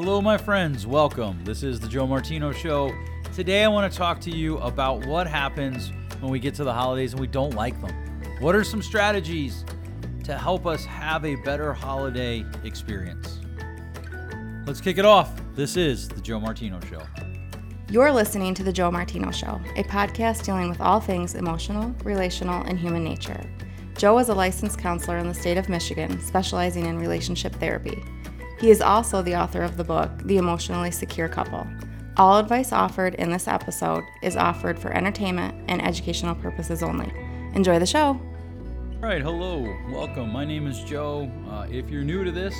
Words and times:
Hello, 0.00 0.22
my 0.22 0.38
friends. 0.38 0.86
Welcome. 0.86 1.40
This 1.42 1.64
is 1.64 1.80
the 1.80 1.88
Joe 1.88 2.06
Martino 2.06 2.52
Show. 2.52 2.92
Today, 3.34 3.64
I 3.64 3.68
want 3.68 3.92
to 3.92 3.98
talk 3.98 4.20
to 4.20 4.30
you 4.30 4.56
about 4.58 5.04
what 5.06 5.26
happens 5.26 5.90
when 6.20 6.30
we 6.30 6.38
get 6.38 6.54
to 6.54 6.62
the 6.62 6.72
holidays 6.72 7.14
and 7.14 7.20
we 7.20 7.26
don't 7.26 7.54
like 7.54 7.78
them. 7.80 7.92
What 8.38 8.54
are 8.54 8.62
some 8.62 8.80
strategies 8.80 9.64
to 10.22 10.38
help 10.38 10.66
us 10.66 10.84
have 10.84 11.24
a 11.24 11.34
better 11.42 11.72
holiday 11.72 12.44
experience? 12.62 13.40
Let's 14.68 14.80
kick 14.80 14.98
it 14.98 15.04
off. 15.04 15.32
This 15.56 15.76
is 15.76 16.08
the 16.08 16.20
Joe 16.20 16.38
Martino 16.38 16.78
Show. 16.88 17.02
You're 17.90 18.12
listening 18.12 18.54
to 18.54 18.62
The 18.62 18.72
Joe 18.72 18.92
Martino 18.92 19.32
Show, 19.32 19.60
a 19.74 19.82
podcast 19.82 20.44
dealing 20.44 20.68
with 20.68 20.80
all 20.80 21.00
things 21.00 21.34
emotional, 21.34 21.92
relational, 22.04 22.62
and 22.66 22.78
human 22.78 23.02
nature. 23.02 23.44
Joe 23.96 24.16
is 24.20 24.28
a 24.28 24.34
licensed 24.34 24.78
counselor 24.78 25.18
in 25.18 25.26
the 25.26 25.34
state 25.34 25.58
of 25.58 25.68
Michigan, 25.68 26.20
specializing 26.20 26.86
in 26.86 27.00
relationship 27.00 27.52
therapy. 27.56 28.00
He 28.58 28.72
is 28.72 28.80
also 28.80 29.22
the 29.22 29.36
author 29.36 29.62
of 29.62 29.76
the 29.76 29.84
book, 29.84 30.10
The 30.24 30.36
Emotionally 30.36 30.90
Secure 30.90 31.28
Couple. 31.28 31.64
All 32.16 32.38
advice 32.38 32.72
offered 32.72 33.14
in 33.14 33.30
this 33.30 33.46
episode 33.46 34.02
is 34.20 34.34
offered 34.36 34.80
for 34.80 34.92
entertainment 34.92 35.54
and 35.68 35.80
educational 35.80 36.34
purposes 36.34 36.82
only. 36.82 37.12
Enjoy 37.54 37.78
the 37.78 37.86
show. 37.86 38.20
All 38.96 39.00
right, 39.00 39.22
hello, 39.22 39.60
welcome. 39.92 40.32
My 40.32 40.44
name 40.44 40.66
is 40.66 40.82
Joe. 40.82 41.30
Uh, 41.48 41.68
if 41.70 41.88
you're 41.88 42.02
new 42.02 42.24
to 42.24 42.32
this, 42.32 42.52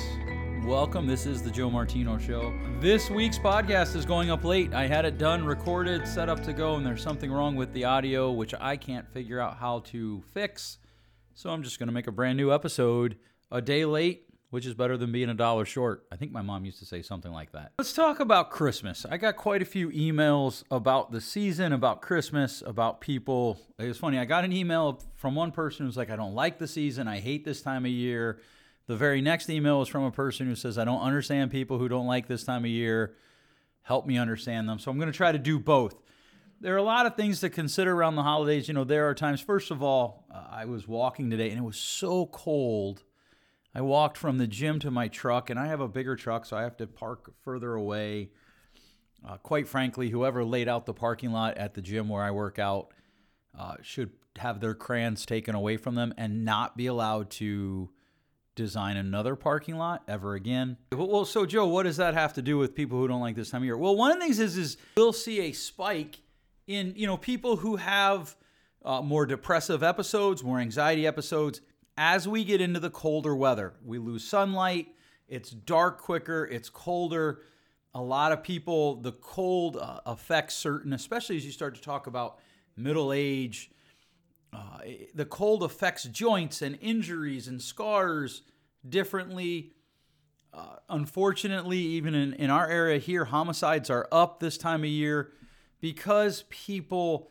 welcome. 0.63 1.05
This 1.05 1.25
is 1.25 1.41
the 1.41 1.51
Joe 1.51 1.69
Martino 1.69 2.17
Show. 2.17 2.53
This 2.79 3.09
week's 3.09 3.37
podcast 3.37 3.97
is 3.97 4.05
going 4.05 4.31
up 4.31 4.45
late. 4.45 4.73
I 4.73 4.87
had 4.87 5.03
it 5.03 5.17
done, 5.17 5.43
recorded, 5.43 6.07
set 6.07 6.29
up 6.29 6.41
to 6.43 6.53
go, 6.53 6.75
and 6.75 6.85
there's 6.85 7.03
something 7.03 7.29
wrong 7.29 7.57
with 7.57 7.73
the 7.73 7.83
audio, 7.83 8.31
which 8.31 8.53
I 8.57 8.77
can't 8.77 9.05
figure 9.11 9.41
out 9.41 9.57
how 9.57 9.79
to 9.87 10.23
fix. 10.33 10.77
So 11.33 11.49
I'm 11.49 11.61
just 11.61 11.77
going 11.77 11.87
to 11.87 11.93
make 11.93 12.07
a 12.07 12.13
brand 12.13 12.37
new 12.37 12.53
episode 12.53 13.17
a 13.51 13.61
day 13.61 13.83
late, 13.83 14.28
which 14.49 14.65
is 14.65 14.73
better 14.73 14.97
than 14.97 15.11
being 15.11 15.29
a 15.29 15.33
dollar 15.33 15.65
short. 15.65 16.05
I 16.11 16.15
think 16.15 16.31
my 16.31 16.41
mom 16.41 16.65
used 16.65 16.79
to 16.79 16.85
say 16.85 17.01
something 17.01 17.31
like 17.31 17.51
that. 17.51 17.73
Let's 17.77 17.93
talk 17.93 18.19
about 18.19 18.49
Christmas. 18.49 19.05
I 19.09 19.17
got 19.17 19.35
quite 19.35 19.61
a 19.61 19.65
few 19.65 19.89
emails 19.89 20.63
about 20.71 21.11
the 21.11 21.21
season, 21.21 21.71
about 21.71 22.01
Christmas, 22.01 22.63
about 22.65 22.99
people. 23.01 23.59
It 23.77 23.87
was 23.87 23.97
funny. 23.97 24.17
I 24.17 24.25
got 24.25 24.43
an 24.43 24.51
email 24.51 25.01
from 25.15 25.35
one 25.35 25.51
person 25.51 25.85
who's 25.85 25.97
like, 25.97 26.09
I 26.09 26.15
don't 26.15 26.33
like 26.33 26.57
the 26.57 26.67
season. 26.67 27.07
I 27.07 27.19
hate 27.19 27.45
this 27.45 27.61
time 27.61 27.85
of 27.85 27.91
year. 27.91 28.39
The 28.87 28.95
very 28.95 29.21
next 29.21 29.49
email 29.49 29.79
was 29.79 29.87
from 29.87 30.03
a 30.03 30.11
person 30.11 30.47
who 30.47 30.55
says, 30.55 30.79
I 30.79 30.85
don't 30.85 31.01
understand 31.01 31.51
people 31.51 31.77
who 31.77 31.87
don't 31.87 32.07
like 32.07 32.27
this 32.27 32.43
time 32.43 32.65
of 32.65 32.71
year. 32.71 33.15
Help 33.83 34.07
me 34.07 34.17
understand 34.17 34.67
them. 34.67 34.79
So 34.79 34.89
I'm 34.89 34.97
going 34.97 35.11
to 35.11 35.17
try 35.17 35.31
to 35.31 35.37
do 35.37 35.59
both 35.59 35.95
there 36.61 36.73
are 36.73 36.77
a 36.77 36.83
lot 36.83 37.05
of 37.05 37.15
things 37.15 37.39
to 37.39 37.49
consider 37.49 37.93
around 37.93 38.15
the 38.15 38.23
holidays. 38.23 38.67
You 38.67 38.73
know, 38.73 38.83
there 38.83 39.07
are 39.07 39.15
times, 39.15 39.41
first 39.41 39.71
of 39.71 39.81
all, 39.81 40.25
uh, 40.33 40.43
I 40.49 40.65
was 40.65 40.87
walking 40.87 41.29
today 41.29 41.49
and 41.49 41.57
it 41.57 41.63
was 41.63 41.77
so 41.77 42.25
cold. 42.27 43.03
I 43.73 43.81
walked 43.81 44.17
from 44.17 44.37
the 44.37 44.47
gym 44.47 44.79
to 44.79 44.91
my 44.91 45.07
truck, 45.07 45.49
and 45.49 45.59
I 45.59 45.67
have 45.67 45.79
a 45.79 45.87
bigger 45.87 46.15
truck, 46.15 46.45
so 46.45 46.57
I 46.57 46.63
have 46.63 46.77
to 46.77 46.87
park 46.87 47.33
further 47.43 47.73
away. 47.73 48.29
Uh, 49.27 49.37
quite 49.37 49.67
frankly, 49.67 50.09
whoever 50.09 50.43
laid 50.43 50.67
out 50.67 50.85
the 50.85 50.93
parking 50.93 51.31
lot 51.31 51.57
at 51.57 51.73
the 51.73 51.81
gym 51.81 52.09
where 52.09 52.23
I 52.23 52.31
work 52.31 52.57
out 52.57 52.93
uh, 53.57 53.75
should 53.81 54.11
have 54.37 54.59
their 54.59 54.73
crayons 54.73 55.25
taken 55.25 55.55
away 55.55 55.77
from 55.77 55.95
them 55.95 56.13
and 56.17 56.45
not 56.45 56.77
be 56.77 56.87
allowed 56.87 57.29
to 57.31 57.89
design 58.55 58.97
another 58.97 59.35
parking 59.35 59.77
lot 59.77 60.03
ever 60.07 60.33
again. 60.33 60.77
Well, 60.91 61.25
so 61.25 61.45
Joe, 61.45 61.65
what 61.67 61.83
does 61.83 61.97
that 61.97 62.13
have 62.13 62.33
to 62.33 62.41
do 62.41 62.57
with 62.57 62.75
people 62.75 62.97
who 62.97 63.07
don't 63.07 63.21
like 63.21 63.35
this 63.35 63.49
time 63.49 63.61
of 63.61 63.65
year? 63.65 63.77
Well, 63.77 63.95
one 63.95 64.11
of 64.11 64.17
the 64.17 64.25
things 64.25 64.39
is 64.39 64.57
is 64.57 64.77
we'll 64.97 65.13
see 65.13 65.41
a 65.41 65.51
spike 65.51 66.21
in 66.67 66.93
you 66.95 67.07
know 67.07 67.17
people 67.17 67.57
who 67.57 67.77
have 67.77 68.35
uh, 68.83 69.01
more 69.01 69.25
depressive 69.25 69.83
episodes, 69.83 70.43
more 70.43 70.59
anxiety 70.59 71.05
episodes. 71.05 71.61
As 72.01 72.29
we 72.29 72.45
get 72.45 72.61
into 72.61 72.79
the 72.79 72.89
colder 72.89 73.35
weather, 73.35 73.73
we 73.83 73.97
lose 73.97 74.25
sunlight. 74.25 74.87
It's 75.27 75.49
dark 75.49 75.99
quicker. 75.99 76.47
It's 76.49 76.69
colder. 76.69 77.41
A 77.93 78.01
lot 78.01 78.31
of 78.31 78.41
people, 78.41 79.01
the 79.01 79.11
cold 79.11 79.75
uh, 79.75 79.99
affects 80.05 80.55
certain, 80.55 80.93
especially 80.93 81.35
as 81.35 81.45
you 81.45 81.51
start 81.51 81.75
to 81.75 81.81
talk 81.81 82.07
about 82.07 82.39
middle 82.77 83.11
age. 83.11 83.69
Uh, 84.53 84.79
the 85.13 85.25
cold 85.25 85.61
affects 85.61 86.05
joints 86.05 86.61
and 86.61 86.77
injuries 86.79 87.49
and 87.49 87.61
scars 87.61 88.43
differently. 88.87 89.73
Uh, 90.53 90.77
unfortunately, 90.87 91.79
even 91.79 92.15
in, 92.15 92.31
in 92.31 92.49
our 92.49 92.69
area 92.69 92.97
here, 92.97 93.25
homicides 93.25 93.89
are 93.89 94.07
up 94.09 94.39
this 94.39 94.57
time 94.57 94.85
of 94.85 94.89
year 94.89 95.33
because 95.81 96.45
people 96.49 97.29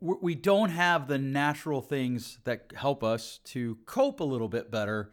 we 0.00 0.34
don't 0.34 0.70
have 0.70 1.08
the 1.08 1.18
natural 1.18 1.80
things 1.80 2.38
that 2.44 2.72
help 2.74 3.02
us 3.02 3.40
to 3.44 3.78
cope 3.86 4.20
a 4.20 4.24
little 4.24 4.48
bit 4.48 4.70
better 4.70 5.12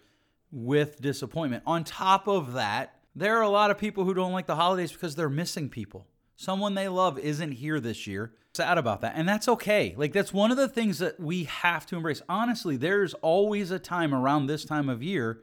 with 0.51 1.01
disappointment. 1.01 1.63
On 1.65 1.83
top 1.83 2.27
of 2.27 2.53
that, 2.53 2.95
there 3.15 3.37
are 3.37 3.43
a 3.43 3.49
lot 3.49 3.71
of 3.71 3.77
people 3.77 4.05
who 4.05 4.13
don't 4.13 4.31
like 4.31 4.47
the 4.47 4.55
holidays 4.55 4.91
because 4.91 5.15
they're 5.15 5.29
missing 5.29 5.69
people. 5.69 6.07
Someone 6.35 6.75
they 6.75 6.87
love 6.87 7.17
isn't 7.19 7.53
here 7.53 7.79
this 7.79 8.07
year. 8.07 8.33
Sad 8.53 8.77
about 8.77 9.01
that. 9.01 9.13
And 9.15 9.27
that's 9.27 9.47
okay. 9.47 9.95
Like, 9.97 10.13
that's 10.13 10.33
one 10.33 10.51
of 10.51 10.57
the 10.57 10.67
things 10.67 10.99
that 10.99 11.19
we 11.19 11.45
have 11.45 11.85
to 11.87 11.95
embrace. 11.95 12.21
Honestly, 12.29 12.77
there's 12.77 13.13
always 13.15 13.71
a 13.71 13.79
time 13.79 14.13
around 14.13 14.45
this 14.45 14.65
time 14.65 14.89
of 14.89 15.01
year 15.01 15.41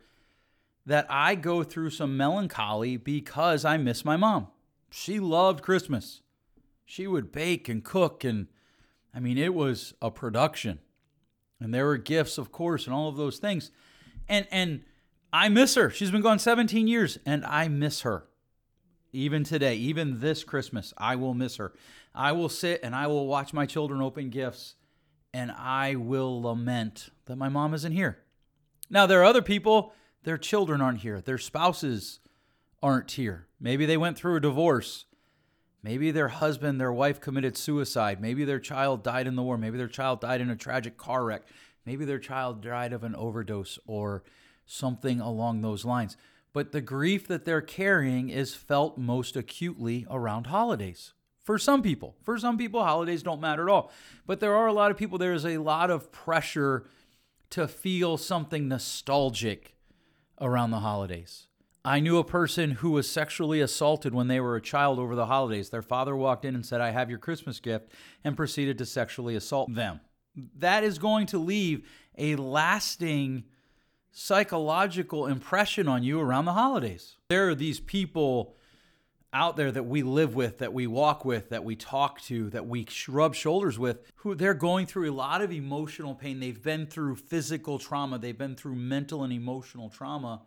that 0.86 1.06
I 1.10 1.34
go 1.34 1.62
through 1.62 1.90
some 1.90 2.16
melancholy 2.16 2.96
because 2.96 3.64
I 3.64 3.76
miss 3.76 4.04
my 4.04 4.16
mom. 4.16 4.48
She 4.90 5.18
loved 5.18 5.62
Christmas 5.62 6.22
she 6.90 7.06
would 7.06 7.30
bake 7.30 7.68
and 7.68 7.84
cook 7.84 8.24
and 8.24 8.48
I 9.14 9.20
mean 9.20 9.38
it 9.38 9.54
was 9.54 9.94
a 10.00 10.10
production. 10.10 10.78
And 11.60 11.74
there 11.74 11.86
were 11.86 11.98
gifts, 11.98 12.38
of 12.38 12.52
course, 12.52 12.86
and 12.86 12.94
all 12.94 13.08
of 13.08 13.16
those 13.16 13.38
things. 13.38 13.70
And 14.28 14.46
and 14.50 14.82
I 15.32 15.48
miss 15.48 15.74
her. 15.74 15.90
She's 15.90 16.10
been 16.10 16.22
gone 16.22 16.38
17 16.38 16.88
years 16.88 17.18
and 17.24 17.44
I 17.44 17.68
miss 17.68 18.02
her. 18.02 18.24
Even 19.12 19.42
today, 19.42 19.74
even 19.74 20.20
this 20.20 20.44
Christmas, 20.44 20.94
I 20.96 21.16
will 21.16 21.34
miss 21.34 21.56
her. 21.56 21.72
I 22.14 22.32
will 22.32 22.48
sit 22.48 22.80
and 22.82 22.94
I 22.94 23.06
will 23.06 23.26
watch 23.26 23.52
my 23.52 23.66
children 23.66 24.00
open 24.00 24.30
gifts 24.30 24.76
and 25.32 25.52
I 25.52 25.94
will 25.96 26.42
lament 26.42 27.10
that 27.26 27.36
my 27.36 27.48
mom 27.48 27.74
isn't 27.74 27.92
here. 27.92 28.18
Now, 28.88 29.06
there 29.06 29.20
are 29.20 29.24
other 29.24 29.42
people, 29.42 29.92
their 30.24 30.38
children 30.38 30.80
aren't 30.80 31.00
here, 31.00 31.20
their 31.20 31.38
spouses 31.38 32.20
aren't 32.82 33.12
here. 33.12 33.46
Maybe 33.60 33.86
they 33.86 33.96
went 33.96 34.16
through 34.16 34.36
a 34.36 34.40
divorce 34.40 35.04
Maybe 35.82 36.10
their 36.10 36.28
husband, 36.28 36.80
their 36.80 36.92
wife 36.92 37.20
committed 37.20 37.56
suicide. 37.56 38.20
Maybe 38.20 38.44
their 38.44 38.60
child 38.60 39.02
died 39.02 39.26
in 39.26 39.36
the 39.36 39.42
war. 39.42 39.56
Maybe 39.56 39.78
their 39.78 39.88
child 39.88 40.20
died 40.20 40.40
in 40.40 40.50
a 40.50 40.56
tragic 40.56 40.98
car 40.98 41.24
wreck. 41.24 41.42
Maybe 41.86 42.04
their 42.04 42.18
child 42.18 42.60
died 42.60 42.92
of 42.92 43.02
an 43.02 43.14
overdose 43.14 43.78
or 43.86 44.22
something 44.66 45.20
along 45.20 45.62
those 45.62 45.84
lines. 45.84 46.16
But 46.52 46.72
the 46.72 46.80
grief 46.80 47.26
that 47.28 47.44
they're 47.44 47.62
carrying 47.62 48.28
is 48.28 48.54
felt 48.54 48.98
most 48.98 49.36
acutely 49.36 50.06
around 50.10 50.48
holidays. 50.48 51.12
For 51.42 51.58
some 51.58 51.82
people, 51.82 52.16
for 52.22 52.38
some 52.38 52.58
people, 52.58 52.84
holidays 52.84 53.22
don't 53.22 53.40
matter 53.40 53.68
at 53.68 53.72
all. 53.72 53.90
But 54.26 54.40
there 54.40 54.54
are 54.54 54.66
a 54.66 54.72
lot 54.72 54.90
of 54.90 54.96
people, 54.96 55.18
there 55.18 55.32
is 55.32 55.46
a 55.46 55.58
lot 55.58 55.90
of 55.90 56.12
pressure 56.12 56.84
to 57.50 57.66
feel 57.66 58.16
something 58.16 58.68
nostalgic 58.68 59.74
around 60.40 60.70
the 60.70 60.80
holidays. 60.80 61.46
I 61.84 62.00
knew 62.00 62.18
a 62.18 62.24
person 62.24 62.72
who 62.72 62.90
was 62.90 63.10
sexually 63.10 63.60
assaulted 63.60 64.14
when 64.14 64.28
they 64.28 64.38
were 64.38 64.56
a 64.56 64.60
child 64.60 64.98
over 64.98 65.14
the 65.14 65.26
holidays. 65.26 65.70
Their 65.70 65.80
father 65.80 66.14
walked 66.14 66.44
in 66.44 66.54
and 66.54 66.64
said, 66.64 66.82
I 66.82 66.90
have 66.90 67.08
your 67.08 67.18
Christmas 67.18 67.58
gift, 67.58 67.92
and 68.22 68.36
proceeded 68.36 68.76
to 68.78 68.86
sexually 68.86 69.34
assault 69.34 69.74
them. 69.74 70.00
That 70.58 70.84
is 70.84 70.98
going 70.98 71.26
to 71.28 71.38
leave 71.38 71.88
a 72.18 72.36
lasting 72.36 73.44
psychological 74.12 75.26
impression 75.26 75.88
on 75.88 76.02
you 76.02 76.20
around 76.20 76.44
the 76.44 76.52
holidays. 76.52 77.16
There 77.30 77.48
are 77.48 77.54
these 77.54 77.80
people 77.80 78.56
out 79.32 79.56
there 79.56 79.72
that 79.72 79.84
we 79.84 80.02
live 80.02 80.34
with, 80.34 80.58
that 80.58 80.74
we 80.74 80.86
walk 80.86 81.24
with, 81.24 81.48
that 81.50 81.64
we 81.64 81.76
talk 81.76 82.20
to, 82.22 82.50
that 82.50 82.66
we 82.66 82.86
rub 83.08 83.34
shoulders 83.34 83.78
with, 83.78 84.02
who 84.16 84.34
they're 84.34 84.54
going 84.54 84.86
through 84.86 85.10
a 85.10 85.14
lot 85.14 85.40
of 85.40 85.52
emotional 85.52 86.14
pain. 86.14 86.40
They've 86.40 86.60
been 86.60 86.86
through 86.86 87.16
physical 87.16 87.78
trauma, 87.78 88.18
they've 88.18 88.36
been 88.36 88.56
through 88.56 88.74
mental 88.74 89.22
and 89.24 89.32
emotional 89.32 89.88
trauma 89.88 90.42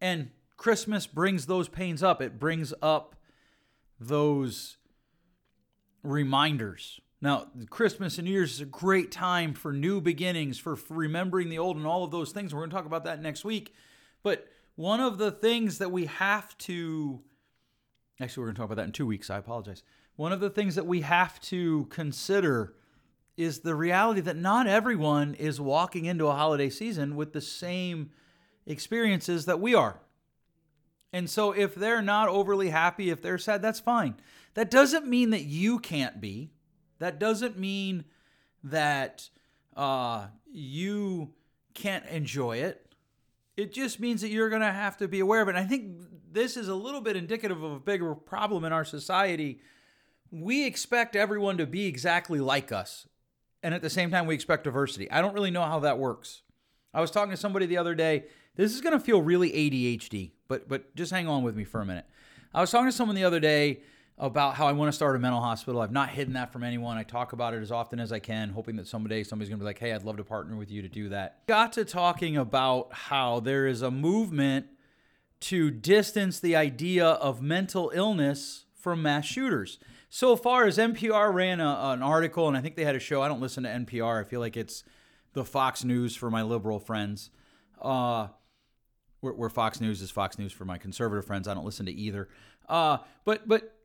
and 0.00 0.30
Christmas 0.56 1.06
brings 1.06 1.46
those 1.46 1.68
pains 1.68 2.02
up. 2.02 2.20
It 2.20 2.38
brings 2.38 2.72
up 2.82 3.16
those 3.98 4.76
reminders. 6.02 7.00
Now, 7.22 7.48
Christmas 7.68 8.16
and 8.18 8.26
New 8.26 8.32
Year's 8.32 8.54
is 8.54 8.60
a 8.62 8.66
great 8.66 9.12
time 9.12 9.52
for 9.52 9.72
new 9.72 10.00
beginnings, 10.00 10.58
for, 10.58 10.78
remembering 10.88 11.50
the 11.50 11.58
old 11.58 11.76
and 11.76 11.86
all 11.86 12.04
of 12.04 12.10
those 12.10 12.32
things. 12.32 12.54
We're 12.54 12.60
going 12.60 12.70
to 12.70 12.76
talk 12.76 12.86
about 12.86 13.04
that 13.04 13.20
next 13.20 13.44
week. 13.44 13.74
But 14.22 14.48
one 14.76 15.00
of 15.00 15.18
the 15.18 15.30
things 15.30 15.78
that 15.78 15.90
we 15.90 16.06
have 16.06 16.56
to 16.58 17.20
actually, 18.20 18.42
we're 18.42 18.46
going 18.48 18.54
to 18.56 18.60
talk 18.60 18.66
about 18.66 18.76
that 18.76 18.86
in 18.86 18.92
two 18.92 19.06
weeks. 19.06 19.30
I 19.30 19.38
apologize. 19.38 19.82
One 20.16 20.32
of 20.32 20.40
the 20.40 20.50
things 20.50 20.74
that 20.74 20.86
we 20.86 21.00
have 21.00 21.40
to 21.42 21.86
consider 21.86 22.74
is 23.36 23.60
the 23.60 23.74
reality 23.74 24.20
that 24.20 24.36
not 24.36 24.66
everyone 24.66 25.34
is 25.34 25.60
walking 25.60 26.04
into 26.04 26.26
a 26.26 26.32
holiday 26.32 26.68
season 26.68 27.16
with 27.16 27.32
the 27.32 27.40
same 27.40 28.10
experiences 28.66 29.46
that 29.46 29.60
we 29.60 29.74
are. 29.74 30.00
And 31.12 31.28
so 31.28 31.52
if 31.52 31.74
they're 31.74 32.02
not 32.02 32.28
overly 32.28 32.70
happy, 32.70 33.10
if 33.10 33.20
they're 33.20 33.38
sad, 33.38 33.62
that's 33.62 33.80
fine. 33.80 34.14
That 34.54 34.70
doesn't 34.70 35.06
mean 35.06 35.30
that 35.30 35.42
you 35.42 35.78
can't 35.78 36.20
be. 36.20 36.52
That 36.98 37.18
doesn't 37.18 37.58
mean 37.58 38.04
that 38.62 39.28
uh, 39.76 40.26
you 40.52 41.32
can't 41.74 42.06
enjoy 42.06 42.58
it. 42.58 42.94
It 43.56 43.72
just 43.72 44.00
means 44.00 44.20
that 44.20 44.28
you're 44.28 44.50
going 44.50 44.62
to 44.62 44.72
have 44.72 44.96
to 44.98 45.08
be 45.08 45.20
aware 45.20 45.42
of 45.42 45.48
it. 45.48 45.56
And 45.56 45.58
I 45.58 45.66
think 45.66 45.96
this 46.32 46.56
is 46.56 46.68
a 46.68 46.74
little 46.74 47.00
bit 47.00 47.16
indicative 47.16 47.62
of 47.62 47.72
a 47.72 47.80
bigger 47.80 48.14
problem 48.14 48.64
in 48.64 48.72
our 48.72 48.84
society. 48.84 49.60
We 50.30 50.66
expect 50.66 51.16
everyone 51.16 51.58
to 51.58 51.66
be 51.66 51.86
exactly 51.86 52.40
like 52.40 52.70
us. 52.70 53.06
And 53.62 53.74
at 53.74 53.82
the 53.82 53.90
same 53.90 54.10
time, 54.10 54.26
we 54.26 54.34
expect 54.34 54.64
diversity. 54.64 55.10
I 55.10 55.20
don't 55.20 55.34
really 55.34 55.50
know 55.50 55.62
how 55.62 55.80
that 55.80 55.98
works. 55.98 56.42
I 56.92 57.00
was 57.00 57.10
talking 57.10 57.30
to 57.30 57.36
somebody 57.36 57.66
the 57.66 57.76
other 57.76 57.94
day. 57.94 58.24
This 58.56 58.74
is 58.74 58.80
going 58.80 58.98
to 58.98 59.04
feel 59.04 59.22
really 59.22 59.50
ADHD, 59.50 60.32
but 60.48 60.68
but 60.68 60.94
just 60.96 61.12
hang 61.12 61.28
on 61.28 61.42
with 61.42 61.56
me 61.56 61.64
for 61.64 61.80
a 61.80 61.86
minute. 61.86 62.06
I 62.52 62.60
was 62.60 62.70
talking 62.70 62.88
to 62.88 62.92
someone 62.92 63.14
the 63.14 63.24
other 63.24 63.40
day 63.40 63.80
about 64.18 64.54
how 64.54 64.66
I 64.66 64.72
want 64.72 64.88
to 64.88 64.92
start 64.92 65.16
a 65.16 65.18
mental 65.18 65.40
hospital. 65.40 65.80
I've 65.80 65.92
not 65.92 66.10
hidden 66.10 66.34
that 66.34 66.52
from 66.52 66.62
anyone. 66.62 66.98
I 66.98 67.04
talk 67.04 67.32
about 67.32 67.54
it 67.54 67.62
as 67.62 67.72
often 67.72 67.98
as 67.98 68.12
I 68.12 68.18
can, 68.18 68.50
hoping 68.50 68.76
that 68.76 68.86
someday 68.86 69.22
somebody's 69.24 69.48
going 69.48 69.58
to 69.58 69.62
be 69.62 69.66
like, 69.66 69.78
hey, 69.78 69.92
I'd 69.92 70.02
love 70.02 70.18
to 70.18 70.24
partner 70.24 70.56
with 70.56 70.70
you 70.70 70.82
to 70.82 70.88
do 70.88 71.08
that. 71.08 71.46
Got 71.46 71.72
to 71.74 71.86
talking 71.86 72.36
about 72.36 72.92
how 72.92 73.40
there 73.40 73.66
is 73.66 73.80
a 73.80 73.90
movement 73.90 74.66
to 75.40 75.70
distance 75.70 76.38
the 76.38 76.54
idea 76.54 77.06
of 77.06 77.40
mental 77.40 77.90
illness 77.94 78.66
from 78.74 79.00
mass 79.00 79.24
shooters. 79.24 79.78
So 80.10 80.36
far 80.36 80.66
as 80.66 80.76
NPR 80.76 81.32
ran 81.32 81.60
a, 81.60 81.92
an 81.92 82.02
article, 82.02 82.46
and 82.46 82.56
I 82.56 82.60
think 82.60 82.76
they 82.76 82.84
had 82.84 82.96
a 82.96 83.00
show. 83.00 83.22
I 83.22 83.28
don't 83.28 83.40
listen 83.40 83.62
to 83.62 83.70
NPR. 83.70 84.20
I 84.20 84.28
feel 84.28 84.40
like 84.40 84.56
it's 84.56 84.84
the 85.32 85.44
Fox 85.44 85.84
News 85.84 86.16
for 86.16 86.30
my 86.30 86.42
liberal 86.42 86.78
friends. 86.78 87.30
Uh, 87.80 88.28
where, 89.20 89.32
where 89.32 89.50
Fox 89.50 89.80
News 89.80 90.02
is 90.02 90.10
Fox 90.10 90.38
News 90.38 90.52
for 90.52 90.64
my 90.64 90.78
conservative 90.78 91.26
friends. 91.26 91.46
I 91.46 91.54
don't 91.54 91.64
listen 91.64 91.86
to 91.86 91.92
either. 91.92 92.28
Uh, 92.68 92.98
but 93.24 93.46
but 93.46 93.76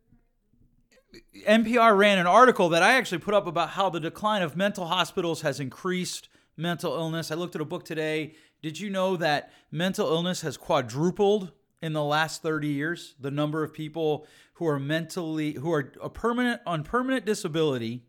NPR 1.48 1.98
ran 1.98 2.18
an 2.18 2.28
article 2.28 2.70
that 2.70 2.84
I 2.84 2.94
actually 2.94 3.20
put 3.20 3.34
up 3.34 3.48
about 3.48 3.72
how 3.72 3.90
the 3.90 4.00
decline 4.00 4.42
of 4.42 4.56
mental 4.56 4.88
hospitals 4.88 5.42
has 5.42 5.60
increased 5.60 6.30
mental 6.58 6.94
illness. 6.94 7.32
I 7.32 7.36
looked 7.36 7.56
at 7.56 7.62
a 7.62 7.66
book 7.66 7.86
today. 7.86 8.36
Did 8.62 8.80
you 8.80 8.90
know 8.90 9.16
that 9.18 9.52
mental 9.72 10.08
illness 10.08 10.42
has 10.42 10.58
quadrupled 10.58 11.52
in 11.82 11.94
the 11.94 12.04
last 12.04 12.42
30 12.42 12.68
years? 12.68 13.16
The 13.20 13.32
number 13.32 13.64
of 13.64 13.74
people 13.74 14.28
who 14.54 14.68
are 14.68 14.80
mentally 14.80 15.54
who 15.54 15.72
are 15.72 15.92
a 16.02 16.10
permanent 16.10 16.62
on 16.66 16.84
permanent 16.84 17.26
disability 17.26 18.04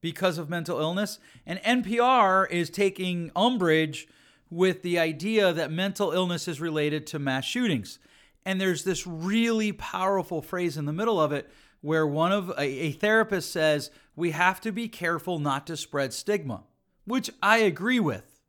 because 0.00 0.38
of 0.38 0.48
mental 0.48 0.80
illness, 0.80 1.18
and 1.44 1.58
NPR 1.60 2.50
is 2.50 2.70
taking 2.70 3.30
umbrage 3.34 4.08
with 4.50 4.82
the 4.82 4.98
idea 4.98 5.52
that 5.52 5.70
mental 5.70 6.12
illness 6.12 6.46
is 6.46 6.60
related 6.60 7.06
to 7.08 7.18
mass 7.18 7.44
shootings. 7.44 7.98
And 8.44 8.60
there's 8.60 8.84
this 8.84 9.06
really 9.06 9.72
powerful 9.72 10.40
phrase 10.40 10.76
in 10.76 10.84
the 10.84 10.92
middle 10.92 11.20
of 11.20 11.32
it 11.32 11.50
where 11.80 12.06
one 12.06 12.32
of 12.32 12.50
a, 12.50 12.62
a 12.62 12.92
therapist 12.92 13.50
says 13.50 13.90
we 14.14 14.30
have 14.30 14.60
to 14.60 14.72
be 14.72 14.88
careful 14.88 15.38
not 15.38 15.66
to 15.66 15.76
spread 15.76 16.12
stigma, 16.12 16.64
which 17.04 17.30
I 17.42 17.58
agree 17.58 18.00
with. 18.00 18.40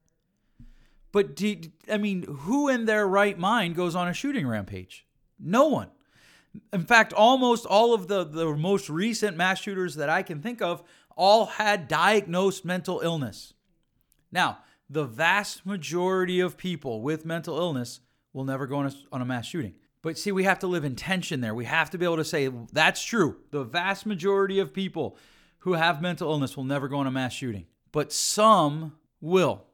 But 1.12 1.36
do, 1.36 1.56
I 1.92 1.98
mean, 1.98 2.24
who 2.24 2.70
in 2.70 2.86
their 2.86 3.08
right 3.08 3.38
mind 3.38 3.76
goes 3.76 3.96
on 3.96 4.08
a 4.08 4.14
shooting 4.14 4.48
rampage? 4.48 5.06
No 5.40 5.68
one. 5.68 5.90
In 6.74 6.84
fact, 6.84 7.14
almost 7.14 7.66
all 7.66 7.94
of 7.94 8.08
the, 8.08 8.24
the 8.24 8.56
most 8.56 8.90
recent 8.90 9.38
mass 9.38 9.62
shooters 9.62 9.96
that 9.96 10.10
I 10.10 10.24
can 10.24 10.42
think 10.42 10.62
of 10.62 10.84
all 11.18 11.46
had 11.46 11.88
diagnosed 11.88 12.64
mental 12.64 13.02
illness. 13.02 13.54
Now, 14.31 14.60
the 14.90 15.06
vast 15.06 15.66
majority 15.66 16.40
of 16.40 16.58
people 16.58 17.02
with 17.02 17.25
mental 17.25 17.58
illness 17.58 18.00
will 18.34 18.46
never 18.46 18.68
go 18.68 18.78
on 18.78 18.88
a, 18.88 18.92
on 19.12 19.22
a 19.22 19.25
mass 19.25 19.46
shooting. 19.46 19.74
But 20.02 20.18
see, 20.18 20.31
we 20.31 20.44
have 20.44 20.60
to 20.60 20.68
live 20.68 20.86
in 20.86 20.96
tension 20.96 21.42
there. 21.42 21.54
We 21.54 21.66
have 21.66 21.90
to 21.90 21.98
be 21.98 22.06
able 22.06 22.18
to 22.18 22.24
say 22.24 22.50
that's 22.72 23.04
true. 23.04 23.38
The 23.52 23.64
vast 23.64 24.06
majority 24.06 24.60
of 24.60 24.74
people 24.74 25.18
who 25.60 25.74
have 25.74 26.02
mental 26.02 26.31
illness 26.31 26.56
will 26.56 26.64
never 26.64 26.88
go 26.88 26.98
on 26.98 27.08
a 27.08 27.12
mass 27.12 27.34
shooting, 27.34 27.66
but 27.92 28.13
some 28.13 28.96
will. 29.20 29.66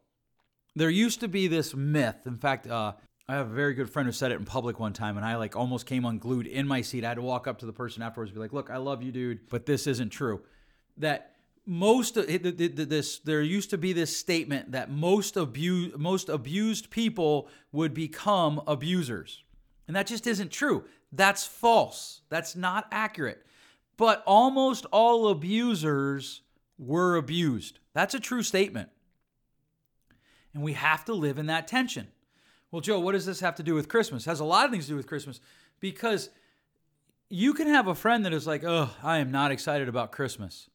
There 0.75 0.89
used 0.89 1.19
to 1.19 1.27
be 1.27 1.47
this 1.47 1.75
myth. 1.75 2.25
In 2.25 2.37
fact, 2.37 2.65
uh, 2.65 2.93
I 3.27 3.35
have 3.35 3.51
a 3.51 3.53
very 3.53 3.73
good 3.73 3.89
friend 3.89 4.07
who 4.07 4.11
said 4.11 4.31
it 4.31 4.39
in 4.39 4.45
public 4.45 4.79
one 4.79 4.93
time, 4.93 5.17
and 5.17 5.25
I 5.25 5.35
like 5.35 5.55
almost 5.55 5.85
came 5.85 6.03
unglued 6.05 6.47
in 6.47 6.67
my 6.67 6.81
seat. 6.81 7.05
I 7.05 7.09
had 7.09 7.15
to 7.15 7.21
walk 7.21 7.47
up 7.47 7.59
to 7.59 7.65
the 7.65 7.73
person 7.73 8.01
afterwards 8.01 8.31
and 8.31 8.35
be 8.35 8.39
like, 8.39 8.53
"Look, 8.53 8.69
I 8.69 8.77
love 8.77 9.03
you, 9.03 9.11
dude, 9.11 9.49
but 9.49 9.65
this 9.65 9.85
isn't 9.87 10.09
true." 10.09 10.41
That 10.97 11.32
most 11.65 12.17
of 12.17 12.27
this 12.27 13.19
there 13.19 13.41
used 13.41 13.69
to 13.69 13.77
be 13.77 13.93
this 13.93 14.15
statement 14.15 14.73
that 14.73 14.91
most 14.91 15.37
abuse 15.37 15.93
most 15.97 16.27
abused 16.27 16.89
people 16.89 17.47
would 17.71 17.93
become 17.93 18.61
abusers 18.67 19.43
and 19.87 19.95
that 19.95 20.07
just 20.07 20.27
isn't 20.27 20.51
true. 20.51 20.85
That's 21.11 21.45
false. 21.45 22.21
That's 22.29 22.55
not 22.55 22.87
accurate. 22.91 23.45
But 23.97 24.23
almost 24.25 24.85
all 24.91 25.27
abusers 25.27 26.41
were 26.77 27.15
abused. 27.15 27.79
That's 27.93 28.13
a 28.13 28.19
true 28.19 28.43
statement. 28.43 28.89
And 30.53 30.63
we 30.63 30.73
have 30.73 31.05
to 31.05 31.13
live 31.13 31.37
in 31.37 31.47
that 31.47 31.67
tension. 31.67 32.07
Well, 32.71 32.81
Joe, 32.81 32.99
what 32.99 33.11
does 33.11 33.25
this 33.25 33.39
have 33.41 33.55
to 33.55 33.63
do 33.63 33.75
with 33.75 33.87
Christmas? 33.87 34.25
It 34.25 34.29
has 34.29 34.39
a 34.39 34.45
lot 34.45 34.65
of 34.65 34.71
things 34.71 34.85
to 34.85 34.91
do 34.91 34.95
with 34.95 35.07
Christmas 35.07 35.39
because 35.79 36.29
you 37.29 37.53
can 37.53 37.67
have 37.67 37.87
a 37.87 37.95
friend 37.95 38.25
that 38.25 38.33
is 38.33 38.47
like, 38.47 38.63
oh, 38.63 38.89
I 39.03 39.19
am 39.19 39.31
not 39.31 39.51
excited 39.51 39.89
about 39.89 40.11
Christmas. 40.11 40.69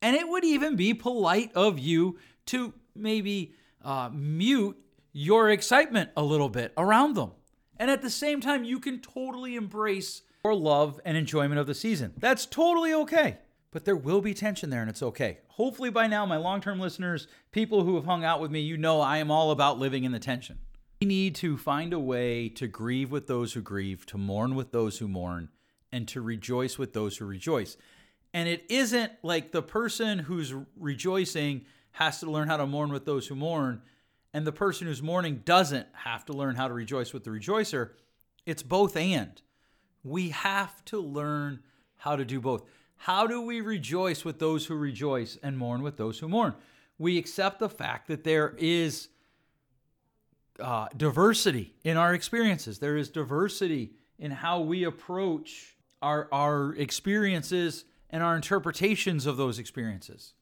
And 0.00 0.16
it 0.16 0.28
would 0.28 0.44
even 0.44 0.76
be 0.76 0.94
polite 0.94 1.52
of 1.54 1.78
you 1.78 2.18
to 2.46 2.72
maybe 2.94 3.54
uh, 3.84 4.10
mute 4.12 4.76
your 5.12 5.50
excitement 5.50 6.10
a 6.16 6.22
little 6.22 6.48
bit 6.48 6.72
around 6.76 7.14
them. 7.14 7.32
And 7.76 7.90
at 7.90 8.02
the 8.02 8.10
same 8.10 8.40
time, 8.40 8.64
you 8.64 8.80
can 8.80 9.00
totally 9.00 9.56
embrace 9.56 10.22
your 10.44 10.54
love 10.54 11.00
and 11.04 11.16
enjoyment 11.16 11.60
of 11.60 11.66
the 11.66 11.74
season. 11.74 12.12
That's 12.18 12.46
totally 12.46 12.92
okay. 12.94 13.38
But 13.70 13.84
there 13.84 13.96
will 13.96 14.20
be 14.20 14.34
tension 14.34 14.70
there, 14.70 14.80
and 14.80 14.88
it's 14.88 15.02
okay. 15.02 15.38
Hopefully, 15.48 15.90
by 15.90 16.06
now, 16.06 16.24
my 16.24 16.36
long 16.36 16.60
term 16.60 16.80
listeners, 16.80 17.28
people 17.52 17.84
who 17.84 17.96
have 17.96 18.06
hung 18.06 18.24
out 18.24 18.40
with 18.40 18.50
me, 18.50 18.60
you 18.60 18.76
know 18.76 19.00
I 19.00 19.18
am 19.18 19.30
all 19.30 19.50
about 19.50 19.78
living 19.78 20.04
in 20.04 20.12
the 20.12 20.18
tension. 20.18 20.58
We 21.00 21.06
need 21.06 21.34
to 21.36 21.56
find 21.56 21.92
a 21.92 21.98
way 21.98 22.48
to 22.50 22.66
grieve 22.66 23.10
with 23.10 23.26
those 23.26 23.52
who 23.52 23.60
grieve, 23.60 24.06
to 24.06 24.18
mourn 24.18 24.54
with 24.54 24.72
those 24.72 24.98
who 24.98 25.06
mourn, 25.06 25.50
and 25.92 26.08
to 26.08 26.20
rejoice 26.20 26.78
with 26.78 26.92
those 26.92 27.18
who 27.18 27.26
rejoice. 27.26 27.76
And 28.34 28.48
it 28.48 28.64
isn't 28.68 29.12
like 29.22 29.52
the 29.52 29.62
person 29.62 30.18
who's 30.18 30.54
rejoicing 30.76 31.64
has 31.92 32.20
to 32.20 32.30
learn 32.30 32.48
how 32.48 32.58
to 32.58 32.66
mourn 32.66 32.92
with 32.92 33.04
those 33.04 33.26
who 33.26 33.34
mourn 33.34 33.82
and 34.34 34.46
the 34.46 34.52
person 34.52 34.86
who's 34.86 35.02
mourning 35.02 35.42
doesn't 35.44 35.86
have 35.92 36.24
to 36.26 36.32
learn 36.32 36.54
how 36.54 36.68
to 36.68 36.74
rejoice 36.74 37.12
with 37.12 37.24
the 37.24 37.30
rejoicer. 37.30 37.92
It's 38.46 38.62
both 38.62 38.96
and. 38.96 39.40
We 40.04 40.28
have 40.30 40.84
to 40.86 41.00
learn 41.00 41.60
how 41.96 42.16
to 42.16 42.24
do 42.24 42.40
both. 42.40 42.64
How 42.96 43.26
do 43.26 43.40
we 43.40 43.60
rejoice 43.60 44.24
with 44.24 44.38
those 44.38 44.66
who 44.66 44.74
rejoice 44.74 45.38
and 45.42 45.56
mourn 45.56 45.82
with 45.82 45.96
those 45.96 46.18
who 46.18 46.28
mourn? 46.28 46.54
We 46.98 47.16
accept 47.16 47.58
the 47.58 47.68
fact 47.68 48.08
that 48.08 48.24
there 48.24 48.54
is 48.58 49.08
uh, 50.60 50.88
diversity 50.96 51.74
in 51.84 51.96
our 51.96 52.12
experiences. 52.12 52.78
There 52.78 52.96
is 52.96 53.08
diversity 53.08 53.92
in 54.18 54.30
how 54.30 54.60
we 54.60 54.84
approach 54.84 55.76
our, 56.02 56.28
our 56.32 56.74
experiences 56.74 57.84
and 58.10 58.22
our 58.22 58.36
interpretations 58.36 59.26
of 59.26 59.36
those 59.36 59.58
experiences. 59.58 60.34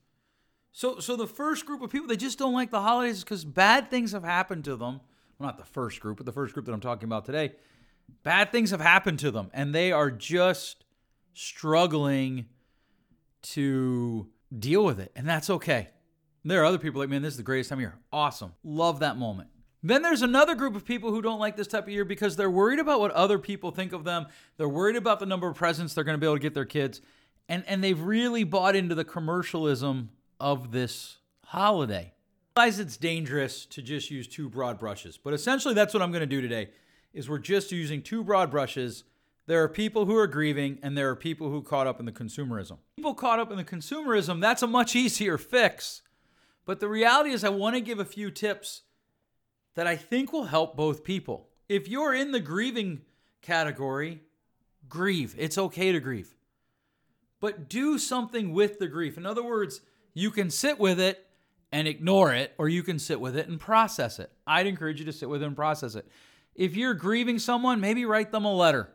So, 0.72 0.98
so 0.98 1.16
the 1.16 1.26
first 1.26 1.64
group 1.64 1.82
of 1.82 1.90
people 1.90 2.06
they 2.06 2.16
just 2.16 2.38
don't 2.38 2.52
like 2.52 2.70
the 2.70 2.82
holidays 2.82 3.24
because 3.24 3.44
bad 3.44 3.90
things 3.90 4.12
have 4.12 4.24
happened 4.24 4.64
to 4.64 4.76
them. 4.76 5.00
Well, 5.38 5.48
not 5.48 5.58
the 5.58 5.64
first 5.64 6.00
group, 6.00 6.18
but 6.18 6.26
the 6.26 6.32
first 6.32 6.54
group 6.54 6.66
that 6.66 6.72
I'm 6.72 6.80
talking 6.80 7.04
about 7.04 7.24
today. 7.24 7.52
Bad 8.22 8.52
things 8.52 8.70
have 8.70 8.80
happened 8.80 9.18
to 9.20 9.30
them, 9.30 9.50
and 9.52 9.74
they 9.74 9.90
are 9.90 10.10
just 10.10 10.84
struggling 11.34 12.46
to 13.42 14.28
deal 14.56 14.84
with 14.84 15.00
it, 15.00 15.12
and 15.16 15.28
that's 15.28 15.50
okay. 15.50 15.88
There 16.44 16.62
are 16.62 16.64
other 16.64 16.78
people 16.78 17.00
like, 17.00 17.10
man, 17.10 17.22
this 17.22 17.32
is 17.32 17.36
the 17.36 17.42
greatest 17.42 17.70
time 17.70 17.78
of 17.78 17.82
year. 17.82 17.98
Awesome. 18.12 18.52
Love 18.62 19.00
that 19.00 19.16
moment. 19.16 19.48
Then 19.82 20.02
there's 20.02 20.22
another 20.22 20.54
group 20.54 20.76
of 20.76 20.84
people 20.84 21.10
who 21.10 21.20
don't 21.20 21.40
like 21.40 21.56
this 21.56 21.66
type 21.66 21.84
of 21.84 21.90
year 21.90 22.04
because 22.04 22.36
they're 22.36 22.50
worried 22.50 22.78
about 22.78 23.00
what 23.00 23.12
other 23.12 23.38
people 23.38 23.70
think 23.70 23.92
of 23.92 24.04
them. 24.04 24.26
They're 24.56 24.68
worried 24.68 24.96
about 24.96 25.20
the 25.20 25.26
number 25.26 25.48
of 25.48 25.56
presents 25.56 25.94
they're 25.94 26.04
going 26.04 26.14
to 26.14 26.20
be 26.20 26.26
able 26.26 26.36
to 26.36 26.40
get 26.40 26.54
their 26.54 26.64
kids. 26.64 27.00
And, 27.48 27.64
and 27.66 27.82
they've 27.82 28.00
really 28.00 28.44
bought 28.44 28.74
into 28.74 28.94
the 28.94 29.04
commercialism 29.04 30.10
of 30.40 30.72
this 30.72 31.18
holiday. 31.46 32.12
Realize 32.56 32.78
it's 32.80 32.96
dangerous 32.96 33.66
to 33.66 33.82
just 33.82 34.10
use 34.10 34.26
two 34.26 34.48
broad 34.48 34.78
brushes, 34.78 35.18
but 35.18 35.34
essentially 35.34 35.74
that's 35.74 35.94
what 35.94 36.02
I'm 36.02 36.10
going 36.10 36.20
to 36.20 36.26
do 36.26 36.40
today 36.40 36.70
is 37.12 37.30
we're 37.30 37.38
just 37.38 37.72
using 37.72 38.02
two 38.02 38.22
broad 38.22 38.50
brushes. 38.50 39.04
There 39.46 39.62
are 39.62 39.68
people 39.68 40.04
who 40.04 40.16
are 40.16 40.26
grieving 40.26 40.78
and 40.82 40.96
there 40.96 41.08
are 41.08 41.16
people 41.16 41.50
who 41.50 41.62
caught 41.62 41.86
up 41.86 41.98
in 41.98 42.06
the 42.06 42.12
consumerism. 42.12 42.78
People 42.96 43.14
caught 43.14 43.38
up 43.38 43.50
in 43.50 43.56
the 43.56 43.64
consumerism, 43.64 44.40
that's 44.40 44.62
a 44.62 44.66
much 44.66 44.94
easier 44.94 45.38
fix. 45.38 46.02
But 46.66 46.80
the 46.80 46.88
reality 46.88 47.30
is 47.30 47.44
I 47.44 47.48
want 47.48 47.76
to 47.76 47.80
give 47.80 48.00
a 48.00 48.04
few 48.04 48.30
tips 48.30 48.82
that 49.76 49.86
I 49.86 49.96
think 49.96 50.32
will 50.32 50.44
help 50.44 50.76
both 50.76 51.04
people. 51.04 51.48
If 51.68 51.88
you're 51.88 52.14
in 52.14 52.32
the 52.32 52.40
grieving 52.40 53.02
category, 53.40 54.20
grieve. 54.88 55.34
It's 55.38 55.58
okay 55.58 55.92
to 55.92 56.00
grieve. 56.00 56.35
But 57.40 57.68
do 57.68 57.98
something 57.98 58.52
with 58.52 58.78
the 58.78 58.88
grief. 58.88 59.16
In 59.16 59.26
other 59.26 59.42
words, 59.42 59.80
you 60.14 60.30
can 60.30 60.50
sit 60.50 60.78
with 60.78 60.98
it 60.98 61.26
and 61.70 61.86
ignore 61.86 62.32
it, 62.32 62.54
or 62.58 62.68
you 62.68 62.82
can 62.82 62.98
sit 62.98 63.20
with 63.20 63.36
it 63.36 63.48
and 63.48 63.60
process 63.60 64.18
it. 64.18 64.30
I'd 64.46 64.66
encourage 64.66 64.98
you 64.98 65.06
to 65.06 65.12
sit 65.12 65.28
with 65.28 65.42
it 65.42 65.46
and 65.46 65.56
process 65.56 65.94
it. 65.94 66.08
If 66.54 66.76
you're 66.76 66.94
grieving 66.94 67.38
someone, 67.38 67.80
maybe 67.80 68.04
write 68.04 68.32
them 68.32 68.44
a 68.44 68.54
letter. 68.54 68.92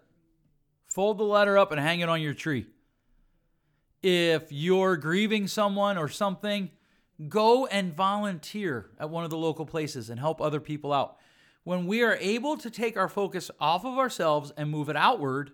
Fold 0.88 1.20
the 1.20 1.24
letter 1.24 1.58
up 1.58 1.72
and 1.72 1.80
hang 1.80 2.00
it 2.00 2.10
on 2.10 2.22
your 2.22 2.34
tree. 2.34 2.66
If 4.02 4.52
you're 4.52 4.98
grieving 4.98 5.48
someone 5.48 5.98
or 5.98 6.10
something, 6.10 6.72
go 7.30 7.68
and 7.68 7.96
volunteer 7.96 8.90
at 9.00 9.12
one 9.12 9.24
of 9.24 9.30
the 9.30 9.38
local 9.38 9.66
places 9.66 10.10
and 10.10 10.20
help 10.20 10.42
other 10.42 10.60
people 10.60 10.92
out. 10.92 11.18
when 11.64 11.86
we 11.86 12.02
are 12.02 12.18
able 12.20 12.58
to 12.58 12.70
take 12.70 12.98
our 12.98 13.08
focus 13.08 13.52
off 13.60 13.86
of 13.86 13.98
ourselves 13.98 14.52
and 14.58 14.70
move 14.70 14.90
it 14.90 14.96
outward, 14.96 15.52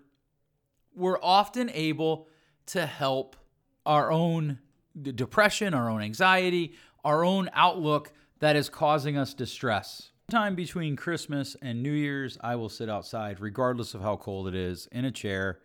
we're 0.94 1.18
often 1.22 1.70
able 1.74 2.28
to 2.68 2.86
help 2.86 3.36
our 3.84 4.10
own 4.10 4.58
depression, 5.02 5.74
our 5.74 5.88
own 5.88 6.02
anxiety, 6.02 6.74
our 7.04 7.24
own 7.24 7.48
outlook 7.52 8.12
that 8.40 8.56
is 8.56 8.68
causing 8.68 9.16
us 9.16 9.34
distress. 9.34 10.10
Time 10.30 10.54
between 10.54 10.94
Christmas 10.94 11.56
and 11.62 11.82
New 11.82 11.92
Year's, 11.92 12.36
I 12.42 12.56
will 12.56 12.68
sit 12.68 12.90
outside, 12.90 13.40
regardless 13.40 13.94
of 13.94 14.02
how 14.02 14.16
cold 14.16 14.46
it 14.46 14.54
is, 14.54 14.86
in 14.92 15.04
a 15.04 15.10
chair, 15.10 15.60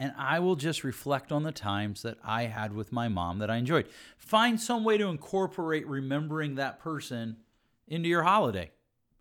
and 0.00 0.12
I 0.16 0.40
will 0.40 0.56
just 0.56 0.84
reflect 0.84 1.32
on 1.32 1.42
the 1.42 1.52
times 1.52 2.02
that 2.02 2.18
I 2.24 2.44
had 2.44 2.72
with 2.72 2.92
my 2.92 3.08
mom 3.08 3.38
that 3.38 3.50
I 3.50 3.56
enjoyed. 3.56 3.88
Find 4.16 4.60
some 4.60 4.84
way 4.84 4.98
to 4.98 5.08
incorporate 5.08 5.86
remembering 5.86 6.54
that 6.54 6.78
person 6.78 7.36
into 7.86 8.08
your 8.08 8.22
holiday. 8.22 8.70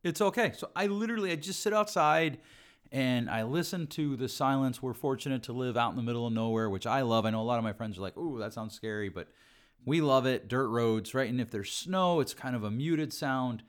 It's 0.03 0.21
okay. 0.21 0.53
So 0.55 0.69
I 0.75 0.87
literally 0.87 1.31
I 1.31 1.35
just 1.35 1.61
sit 1.61 1.73
outside 1.73 2.37
and 2.91 3.29
I 3.29 3.43
listen 3.43 3.87
to 3.87 4.15
the 4.15 4.29
silence. 4.29 4.81
We're 4.81 4.93
fortunate 4.93 5.43
to 5.43 5.53
live 5.53 5.77
out 5.77 5.91
in 5.91 5.97
the 5.97 6.03
middle 6.03 6.27
of 6.27 6.33
nowhere, 6.33 6.69
which 6.69 6.87
I 6.87 7.01
love. 7.01 7.25
I 7.25 7.29
know 7.29 7.41
a 7.41 7.43
lot 7.43 7.57
of 7.57 7.63
my 7.63 7.73
friends 7.73 7.97
are 7.97 8.01
like, 8.01 8.17
"Ooh, 8.17 8.39
that 8.39 8.53
sounds 8.53 8.73
scary," 8.73 9.09
but 9.09 9.27
we 9.85 10.01
love 10.01 10.25
it. 10.25 10.47
Dirt 10.47 10.67
roads, 10.67 11.13
right? 11.13 11.29
And 11.29 11.39
if 11.39 11.49
there's 11.49 11.71
snow, 11.71 12.19
it's 12.19 12.33
kind 12.33 12.55
of 12.55 12.63
a 12.63 12.71
muted 12.71 13.13
sound. 13.13 13.63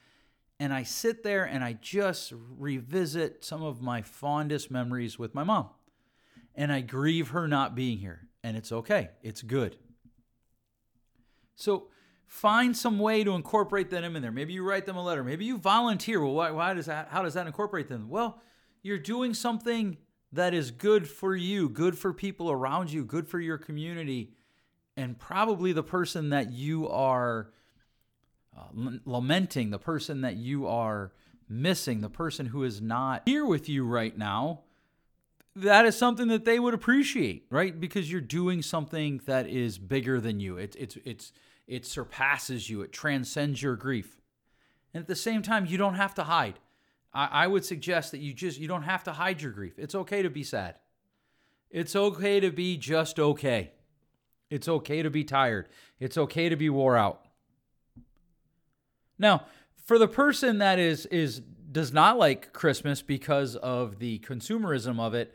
And 0.61 0.73
I 0.73 0.83
sit 0.83 1.23
there 1.23 1.45
and 1.45 1.63
I 1.63 1.75
just 1.75 2.33
revisit 2.35 3.45
some 3.45 3.63
of 3.63 3.81
my 3.81 4.03
fondest 4.03 4.71
memories 4.71 5.19
with 5.19 5.35
my 5.35 5.45
mom. 5.45 5.69
And 6.55 6.73
I 6.73 6.81
grieve 6.81 7.29
her 7.29 7.47
not 7.47 7.77
being 7.77 7.99
here. 7.99 8.29
And 8.43 8.57
it's 8.57 8.73
okay. 8.73 9.11
It's 9.23 9.43
good. 9.43 9.77
So 11.55 11.89
find 12.27 12.77
some 12.77 12.99
way 12.99 13.23
to 13.23 13.37
incorporate 13.37 13.91
them 13.91 14.17
in 14.17 14.23
there. 14.23 14.33
Maybe 14.33 14.53
you 14.53 14.65
write 14.65 14.87
them 14.87 14.97
a 14.97 15.05
letter. 15.05 15.23
Maybe 15.23 15.45
you 15.45 15.59
volunteer. 15.59 16.21
Well, 16.21 16.35
why, 16.35 16.51
why 16.51 16.75
does 16.75 16.87
that? 16.87 17.09
How 17.11 17.23
does 17.23 17.35
that 17.35 17.47
incorporate 17.47 17.89
them? 17.89 18.09
Well, 18.09 18.41
you're 18.89 18.99
doing 18.99 19.35
something 19.35 19.99
that 20.33 20.55
is 20.55 20.71
good 20.71 21.09
for 21.09 21.37
you, 21.37 21.69
good 21.69 21.97
for 21.97 22.13
people 22.13 22.51
around 22.51 22.91
you, 22.91 23.05
good 23.05 23.29
for 23.29 23.39
your 23.39 23.59
community, 23.59 24.33
and 24.97 25.19
probably 25.19 25.73
the 25.73 25.83
person 25.83 26.31
that 26.31 26.51
you 26.51 26.89
are 26.89 27.51
uh, 28.57 28.65
lamenting, 29.05 29.71
the 29.71 29.79
person 29.79 30.23
that 30.23 30.37
you 30.37 30.67
are 30.67 31.13
missing, 31.49 32.01
the 32.01 32.11
person 32.11 32.47
who 32.47 32.65
is 32.65 32.81
not 32.81 33.23
here 33.27 33.45
with 33.45 33.69
you 33.69 33.85
right 33.85 34.17
now. 34.17 34.63
That 35.55 35.85
is 35.87 35.97
something 35.97 36.29
that 36.29 36.45
they 36.45 36.59
would 36.59 36.75
appreciate, 36.75 37.47
right? 37.51 37.79
Because 37.79 38.11
you're 38.11 38.21
doing 38.21 38.63
something 38.63 39.21
that 39.27 39.47
is 39.49 39.79
bigger 39.79 40.21
than 40.21 40.41
you. 40.41 40.57
It, 40.57 40.77
it's 40.79 40.97
it's 41.05 41.33
it 41.67 41.85
surpasses 41.85 42.71
you. 42.71 42.81
It 42.81 42.93
transcends 42.93 43.63
your 43.63 43.77
grief, 43.77 44.21
and 44.95 45.03
at 45.03 45.09
the 45.09 45.17
same 45.17 45.43
time, 45.43 45.67
you 45.67 45.77
don't 45.77 45.97
have 45.97 46.15
to 46.15 46.25
hide. 46.25 46.59
I, 47.13 47.27
I 47.27 47.47
would 47.47 47.65
suggest 47.65 48.13
that 48.13 48.19
you 48.19 48.33
just 48.33 48.59
you 48.59 48.69
don't 48.69 48.83
have 48.83 49.05
to 49.05 49.13
hide 49.13 49.43
your 49.43 49.53
grief. 49.53 49.79
It's 49.79 49.95
okay 49.95 50.23
to 50.23 50.31
be 50.31 50.43
sad. 50.43 50.77
It's 51.71 51.95
okay 51.95 52.41
to 52.41 52.51
be 52.51 52.77
just 52.77 53.19
okay. 53.19 53.73
It's 54.51 54.69
okay 54.69 55.03
to 55.03 55.11
be 55.11 55.25
tired. 55.25 55.69
It's 56.01 56.17
okay 56.17 56.49
to 56.49 56.57
be 56.57 56.71
wore 56.71 56.97
out. 56.97 57.27
Now, 59.19 59.45
for 59.85 59.99
the 59.99 60.09
person 60.09 60.59
that 60.59 60.79
is 60.79 61.07
is 61.07 61.41
does 61.41 61.93
not 61.93 62.19
like 62.19 62.53
Christmas 62.53 63.03
because 63.03 63.57
of 63.57 63.99
the 63.99 64.19
consumerism 64.21 64.99
of 64.99 65.15
it 65.15 65.35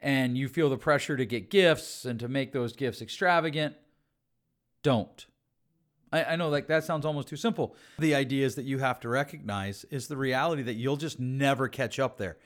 and 0.00 0.36
you 0.36 0.48
feel 0.48 0.68
the 0.68 0.76
pressure 0.76 1.16
to 1.16 1.26
get 1.26 1.50
gifts 1.50 2.04
and 2.04 2.20
to 2.20 2.28
make 2.28 2.52
those 2.52 2.74
gifts 2.74 3.00
extravagant, 3.00 3.74
don't. 4.82 5.26
I, 6.14 6.32
I 6.32 6.36
know 6.36 6.48
like 6.48 6.68
that 6.68 6.84
sounds 6.84 7.04
almost 7.04 7.26
too 7.26 7.36
simple. 7.36 7.74
The 7.98 8.14
idea 8.14 8.46
is 8.46 8.54
that 8.54 8.64
you 8.64 8.78
have 8.78 9.00
to 9.00 9.08
recognize 9.08 9.84
is 9.90 10.06
the 10.06 10.16
reality 10.16 10.62
that 10.62 10.74
you'll 10.74 10.96
just 10.96 11.18
never 11.18 11.66
catch 11.68 11.98
up 11.98 12.18
there. 12.18 12.38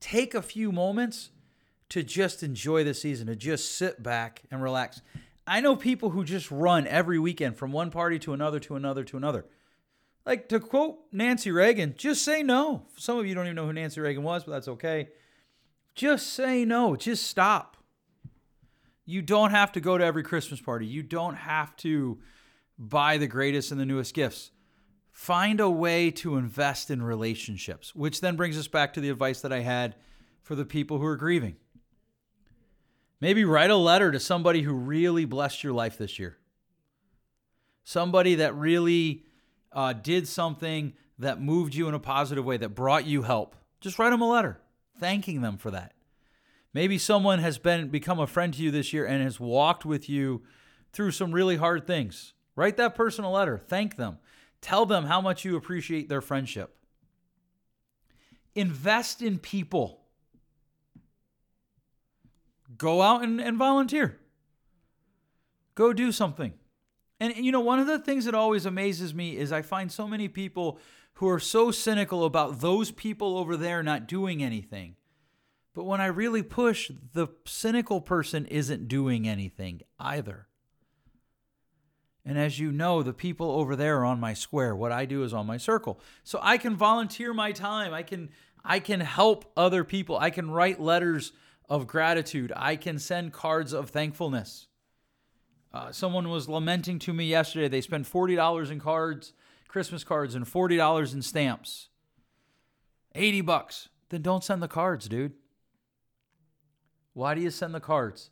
Take 0.00 0.34
a 0.34 0.42
few 0.42 0.72
moments 0.72 1.30
to 1.90 2.02
just 2.02 2.42
enjoy 2.42 2.82
the 2.82 2.94
season, 2.94 3.28
to 3.28 3.36
just 3.36 3.76
sit 3.76 4.02
back 4.02 4.42
and 4.50 4.60
relax. 4.60 5.02
I 5.46 5.60
know 5.60 5.76
people 5.76 6.10
who 6.10 6.24
just 6.24 6.50
run 6.50 6.86
every 6.88 7.18
weekend 7.18 7.56
from 7.56 7.70
one 7.70 7.90
party 7.90 8.18
to 8.20 8.32
another 8.32 8.58
to 8.60 8.74
another 8.74 9.04
to 9.04 9.16
another. 9.16 9.46
Like 10.26 10.48
to 10.48 10.58
quote 10.58 10.98
Nancy 11.12 11.52
Reagan, 11.52 11.94
just 11.96 12.24
say 12.24 12.42
no. 12.42 12.86
Some 12.96 13.18
of 13.18 13.26
you 13.26 13.34
don't 13.34 13.46
even 13.46 13.56
know 13.56 13.66
who 13.66 13.72
Nancy 13.72 14.00
Reagan 14.00 14.24
was, 14.24 14.44
but 14.44 14.52
that's 14.52 14.68
okay. 14.68 15.10
Just 15.94 16.32
say 16.32 16.64
no. 16.64 16.96
Just 16.96 17.26
stop. 17.26 17.76
You 19.04 19.22
don't 19.22 19.50
have 19.50 19.72
to 19.72 19.80
go 19.80 19.96
to 19.98 20.04
every 20.04 20.22
Christmas 20.22 20.60
party. 20.60 20.86
You 20.86 21.02
don't 21.02 21.34
have 21.34 21.76
to 21.78 22.18
buy 22.78 23.18
the 23.18 23.26
greatest 23.26 23.70
and 23.70 23.80
the 23.80 23.86
newest 23.86 24.14
gifts. 24.14 24.50
Find 25.10 25.60
a 25.60 25.68
way 25.70 26.10
to 26.12 26.36
invest 26.36 26.90
in 26.90 27.02
relationships, 27.02 27.94
which 27.94 28.20
then 28.20 28.36
brings 28.36 28.58
us 28.58 28.68
back 28.68 28.94
to 28.94 29.00
the 29.00 29.10
advice 29.10 29.40
that 29.42 29.52
I 29.52 29.60
had 29.60 29.94
for 30.42 30.54
the 30.54 30.64
people 30.64 30.98
who 30.98 31.04
are 31.04 31.16
grieving. 31.16 31.56
Maybe 33.20 33.44
write 33.44 33.70
a 33.70 33.76
letter 33.76 34.10
to 34.10 34.18
somebody 34.18 34.62
who 34.62 34.72
really 34.72 35.24
blessed 35.24 35.62
your 35.62 35.72
life 35.72 35.98
this 35.98 36.18
year. 36.18 36.38
Somebody 37.84 38.36
that 38.36 38.54
really 38.54 39.24
uh, 39.72 39.92
did 39.92 40.26
something 40.26 40.94
that 41.18 41.40
moved 41.40 41.74
you 41.74 41.88
in 41.88 41.94
a 41.94 42.00
positive 42.00 42.44
way, 42.44 42.56
that 42.56 42.70
brought 42.70 43.06
you 43.06 43.22
help. 43.22 43.54
Just 43.80 43.98
write 43.98 44.10
them 44.10 44.22
a 44.22 44.28
letter 44.28 44.60
thanking 45.02 45.40
them 45.40 45.56
for 45.56 45.72
that. 45.72 45.94
Maybe 46.72 46.96
someone 46.96 47.40
has 47.40 47.58
been 47.58 47.88
become 47.88 48.20
a 48.20 48.26
friend 48.26 48.54
to 48.54 48.62
you 48.62 48.70
this 48.70 48.92
year 48.92 49.04
and 49.04 49.22
has 49.22 49.40
walked 49.40 49.84
with 49.84 50.08
you 50.08 50.42
through 50.92 51.10
some 51.10 51.32
really 51.32 51.56
hard 51.56 51.86
things. 51.86 52.34
Write 52.56 52.76
that 52.76 52.94
person 52.94 53.24
a 53.24 53.30
letter. 53.30 53.58
Thank 53.58 53.96
them. 53.96 54.18
Tell 54.60 54.86
them 54.86 55.04
how 55.04 55.20
much 55.20 55.44
you 55.44 55.56
appreciate 55.56 56.08
their 56.08 56.20
friendship. 56.20 56.76
Invest 58.54 59.22
in 59.22 59.38
people. 59.38 60.00
Go 62.76 63.02
out 63.02 63.22
and, 63.22 63.40
and 63.40 63.56
volunteer. 63.56 64.18
Go 65.74 65.92
do 65.92 66.12
something. 66.12 66.52
And 67.18 67.36
you 67.36 67.52
know, 67.52 67.60
one 67.60 67.78
of 67.78 67.86
the 67.86 67.98
things 67.98 68.24
that 68.24 68.34
always 68.34 68.66
amazes 68.66 69.14
me 69.14 69.36
is 69.36 69.52
I 69.52 69.62
find 69.62 69.90
so 69.90 70.06
many 70.06 70.28
people 70.28 70.78
who 71.14 71.28
are 71.28 71.40
so 71.40 71.70
cynical 71.70 72.24
about 72.24 72.60
those 72.60 72.90
people 72.90 73.38
over 73.38 73.56
there 73.56 73.82
not 73.82 74.08
doing 74.08 74.42
anything. 74.42 74.96
But 75.74 75.84
when 75.84 76.00
I 76.00 76.06
really 76.06 76.42
push, 76.42 76.90
the 77.14 77.28
cynical 77.46 78.00
person 78.00 78.46
isn't 78.46 78.88
doing 78.88 79.26
anything 79.26 79.82
either. 79.98 80.48
And 82.24 82.38
as 82.38 82.58
you 82.58 82.70
know, 82.70 83.02
the 83.02 83.12
people 83.12 83.50
over 83.50 83.74
there 83.74 84.00
are 84.00 84.04
on 84.04 84.20
my 84.20 84.32
square. 84.32 84.76
What 84.76 84.92
I 84.92 85.06
do 85.06 85.24
is 85.24 85.32
on 85.32 85.46
my 85.46 85.56
circle. 85.56 86.00
So 86.22 86.38
I 86.40 86.56
can 86.56 86.76
volunteer 86.76 87.34
my 87.34 87.52
time. 87.52 87.92
I 87.92 88.02
can 88.02 88.30
I 88.64 88.78
can 88.78 89.00
help 89.00 89.50
other 89.56 89.82
people. 89.82 90.16
I 90.16 90.30
can 90.30 90.50
write 90.50 90.80
letters 90.80 91.32
of 91.68 91.88
gratitude. 91.88 92.52
I 92.54 92.76
can 92.76 92.98
send 92.98 93.32
cards 93.32 93.72
of 93.72 93.90
thankfulness. 93.90 94.68
Uh, 95.72 95.90
someone 95.90 96.28
was 96.28 96.48
lamenting 96.48 96.98
to 97.00 97.12
me 97.12 97.24
yesterday. 97.24 97.66
They 97.68 97.80
spent 97.80 98.06
forty 98.06 98.36
dollars 98.36 98.70
in 98.70 98.78
cards, 98.78 99.32
Christmas 99.66 100.04
cards, 100.04 100.34
and 100.34 100.46
forty 100.46 100.76
dollars 100.76 101.14
in 101.14 101.22
stamps. 101.22 101.88
Eighty 103.14 103.40
bucks. 103.40 103.88
Then 104.10 104.22
don't 104.22 104.44
send 104.44 104.62
the 104.62 104.68
cards, 104.68 105.08
dude. 105.08 105.32
Why 107.14 107.34
do 107.34 107.40
you 107.40 107.50
send 107.50 107.74
the 107.74 107.80
cards? 107.80 108.30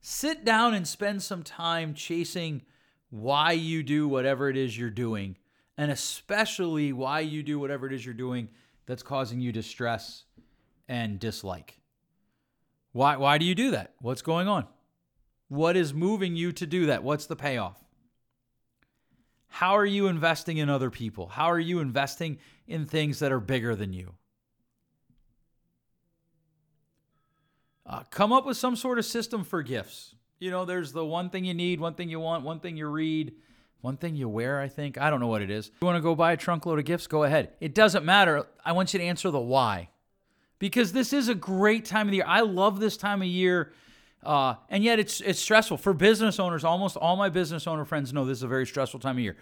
Sit 0.00 0.44
down 0.44 0.74
and 0.74 0.88
spend 0.88 1.22
some 1.22 1.42
time 1.42 1.94
chasing 1.94 2.62
why 3.10 3.52
you 3.52 3.82
do 3.82 4.06
whatever 4.08 4.48
it 4.48 4.56
is 4.56 4.76
you're 4.76 4.90
doing, 4.90 5.36
and 5.76 5.90
especially 5.90 6.92
why 6.92 7.20
you 7.20 7.42
do 7.42 7.58
whatever 7.58 7.86
it 7.86 7.92
is 7.92 8.04
you're 8.04 8.14
doing 8.14 8.48
that's 8.86 9.02
causing 9.02 9.40
you 9.40 9.52
distress 9.52 10.24
and 10.88 11.18
dislike. 11.18 11.80
Why, 12.92 13.16
why 13.16 13.38
do 13.38 13.44
you 13.44 13.54
do 13.54 13.70
that? 13.72 13.94
What's 14.00 14.22
going 14.22 14.48
on? 14.48 14.66
What 15.48 15.76
is 15.76 15.94
moving 15.94 16.36
you 16.36 16.52
to 16.52 16.66
do 16.66 16.86
that? 16.86 17.02
What's 17.02 17.26
the 17.26 17.36
payoff? 17.36 17.82
How 19.48 19.76
are 19.76 19.86
you 19.86 20.08
investing 20.08 20.58
in 20.58 20.68
other 20.68 20.90
people? 20.90 21.28
How 21.28 21.50
are 21.50 21.58
you 21.58 21.80
investing 21.80 22.38
in 22.66 22.86
things 22.86 23.18
that 23.20 23.32
are 23.32 23.40
bigger 23.40 23.74
than 23.74 23.92
you? 23.92 24.14
Uh, 27.86 28.02
come 28.10 28.32
up 28.32 28.44
with 28.44 28.58
some 28.58 28.76
sort 28.76 28.98
of 28.98 29.06
system 29.06 29.44
for 29.44 29.62
gifts 29.62 30.14
you 30.38 30.50
know, 30.50 30.64
there's 30.64 30.92
the 30.92 31.04
one 31.04 31.30
thing 31.30 31.44
you 31.44 31.54
need, 31.54 31.80
one 31.80 31.94
thing 31.94 32.08
you 32.08 32.20
want, 32.20 32.44
one 32.44 32.60
thing 32.60 32.76
you 32.76 32.86
read, 32.86 33.32
one 33.80 33.96
thing 33.96 34.16
you 34.16 34.28
wear, 34.28 34.60
I 34.60 34.68
think. 34.68 34.98
I 34.98 35.10
don't 35.10 35.20
know 35.20 35.26
what 35.28 35.42
it 35.42 35.50
is. 35.50 35.70
You 35.80 35.86
want 35.86 35.96
to 35.96 36.02
go 36.02 36.14
buy 36.14 36.32
a 36.32 36.36
trunk 36.36 36.66
load 36.66 36.78
of 36.78 36.84
gifts? 36.84 37.06
Go 37.06 37.24
ahead. 37.24 37.52
It 37.60 37.74
doesn't 37.74 38.04
matter. 38.04 38.46
I 38.64 38.72
want 38.72 38.92
you 38.92 38.98
to 38.98 39.04
answer 39.04 39.30
the 39.30 39.40
why. 39.40 39.88
Because 40.58 40.92
this 40.92 41.12
is 41.12 41.28
a 41.28 41.34
great 41.34 41.84
time 41.84 42.08
of 42.08 42.10
the 42.10 42.18
year. 42.18 42.26
I 42.26 42.40
love 42.40 42.80
this 42.80 42.96
time 42.96 43.22
of 43.22 43.28
year. 43.28 43.72
Uh, 44.24 44.54
and 44.68 44.82
yet 44.82 44.98
it's 44.98 45.20
it's 45.20 45.38
stressful 45.38 45.76
for 45.76 45.92
business 45.92 46.40
owners. 46.40 46.64
Almost 46.64 46.96
all 46.96 47.14
my 47.14 47.28
business 47.28 47.68
owner 47.68 47.84
friends 47.84 48.12
know 48.12 48.24
this 48.24 48.38
is 48.38 48.42
a 48.42 48.48
very 48.48 48.66
stressful 48.66 48.98
time 48.98 49.16
of 49.16 49.22
year. 49.22 49.36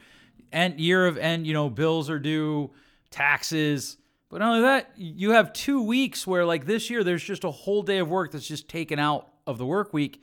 And 0.52 0.78
year 0.78 1.06
of 1.06 1.16
end, 1.16 1.46
you 1.46 1.54
know, 1.54 1.70
bills 1.70 2.10
are 2.10 2.18
due, 2.18 2.70
taxes. 3.10 3.96
But 4.28 4.40
not 4.40 4.50
only 4.50 4.62
that, 4.62 4.92
you 4.96 5.30
have 5.30 5.54
two 5.54 5.80
weeks 5.82 6.26
where 6.26 6.44
like 6.44 6.66
this 6.66 6.90
year, 6.90 7.02
there's 7.02 7.24
just 7.24 7.44
a 7.44 7.50
whole 7.50 7.82
day 7.82 7.98
of 7.98 8.10
work 8.10 8.32
that's 8.32 8.46
just 8.46 8.68
taken 8.68 8.98
out 8.98 9.28
of 9.46 9.56
the 9.56 9.64
work 9.64 9.94
week 9.94 10.22